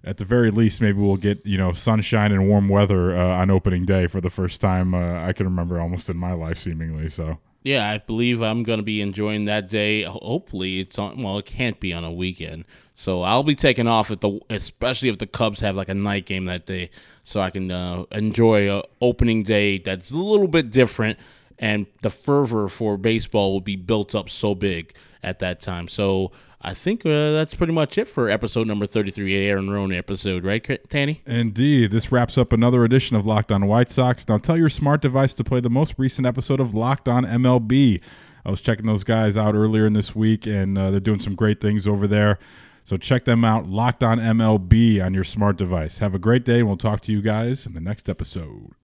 at 0.05 0.19
the 0.19 0.25
very 0.25 0.51
least, 0.53 0.81
maybe 0.81 0.99
we'll 1.01 1.17
get 1.17 1.45
you 1.45 1.59
know 1.59 1.73
sunshine 1.73 2.33
and 2.33 2.49
warm 2.49 2.69
weather 2.69 3.17
uh, 3.17 3.41
on 3.41 3.51
opening 3.51 3.85
day 3.85 4.07
for 4.07 4.21
the 4.21 4.31
first 4.31 4.61
time 4.61 4.95
uh, 4.95 5.25
I 5.25 5.33
can 5.33 5.47
remember 5.47 5.81
almost 5.81 6.09
in 6.09 6.17
my 6.17 6.33
life, 6.33 6.59
seemingly. 6.59 7.09
So 7.09 7.39
Yeah, 7.67 7.91
I 7.91 7.99
believe 7.99 8.43
I'm 8.43 8.63
going 8.63 8.77
to 8.77 8.85
be 8.85 9.01
enjoying 9.03 9.47
that 9.47 9.69
day. 9.69 10.05
Hopefully, 10.05 10.79
it's 10.79 11.01
on. 11.01 11.21
Well, 11.21 11.39
it 11.39 11.47
can't 11.47 11.81
be 11.81 11.93
on 11.93 12.05
a 12.05 12.13
weekend, 12.13 12.65
so 12.95 13.23
I'll 13.23 13.43
be 13.43 13.57
taking 13.57 13.89
off 13.89 14.09
at 14.13 14.21
the, 14.21 14.39
especially 14.49 15.09
if 15.09 15.19
the 15.19 15.27
Cubs 15.27 15.59
have 15.59 15.75
like 15.75 15.89
a 15.89 15.95
night 15.95 16.27
game 16.27 16.45
that 16.45 16.65
day, 16.65 16.91
so 17.25 17.41
I 17.41 17.51
can 17.51 17.73
uh, 17.73 18.05
enjoy 18.13 18.73
a 18.73 18.85
opening 19.01 19.43
day 19.43 19.79
that's 19.79 20.13
a 20.13 20.17
little 20.17 20.47
bit 20.47 20.71
different, 20.71 21.19
and 21.59 21.87
the 22.03 22.11
fervor 22.11 22.69
for 22.69 22.97
baseball 22.97 23.55
will 23.55 23.61
be 23.61 23.75
built 23.75 24.15
up 24.15 24.31
so 24.31 24.55
big 24.55 24.95
at 25.25 25.41
that 25.41 25.59
time. 25.61 25.89
So 25.89 26.31
I 26.63 26.75
think 26.75 27.05
uh, 27.05 27.33
that's 27.33 27.55
pretty 27.55 27.73
much 27.73 27.99
it 27.99 28.09
for 28.09 28.31
episode 28.31 28.67
number 28.67 28.87
33, 28.87 29.47
Aaron 29.47 29.69
Rowand 29.69 29.97
episode, 29.97 30.45
right, 30.45 30.65
Tanny? 30.89 31.23
Indeed. 31.27 31.91
This 31.91 32.11
wraps 32.11 32.39
up 32.39 32.53
another 32.53 32.83
edition 32.83 33.15
of 33.15 33.27
Locked 33.27 33.53
On 33.53 33.67
White 33.67 33.91
Sox. 33.91 34.27
Now 34.27 34.39
tell 34.39 34.57
your 34.57 34.71
smart 34.71 35.03
device 35.03 35.35
to 35.35 35.45
play 35.45 35.61
the 35.61 35.71
most 35.71 35.95
recent 35.99 36.27
episode 36.27 36.61
of 36.61 36.73
Locked 36.73 37.09
On 37.09 37.25
MLB. 37.25 38.01
I 38.45 38.51
was 38.51 38.61
checking 38.61 38.87
those 38.87 39.05
guys 39.05 39.37
out 39.37 39.55
earlier 39.55 39.87
in 39.87 39.93
this 39.93 40.15
week, 40.15 40.47
and 40.47 40.79
uh, 40.79 40.91
they're 40.91 41.01
doing 41.01 41.21
some 41.21 41.35
great 41.35 41.61
things 41.61 41.87
over 41.87 42.07
there. 42.07 42.39
So 42.85 42.97
check 42.97 43.25
them 43.25 43.45
out, 43.45 43.69
Locked 43.69 44.05
On 44.05 44.19
MLB, 44.19 45.05
on 45.05 45.13
your 45.13 45.25
smart 45.25 45.57
device. 45.59 45.99
Have 45.99 46.15
a 46.15 46.21
great 46.21 46.45
day, 46.45 46.61
and 46.61 46.69
we'll 46.69 46.77
talk 46.77 47.01
to 47.03 47.13
you 47.13 47.21
guys 47.21 47.67
in 47.67 47.75
the 47.75 47.81
next 47.81 48.09
episode. 48.09 48.77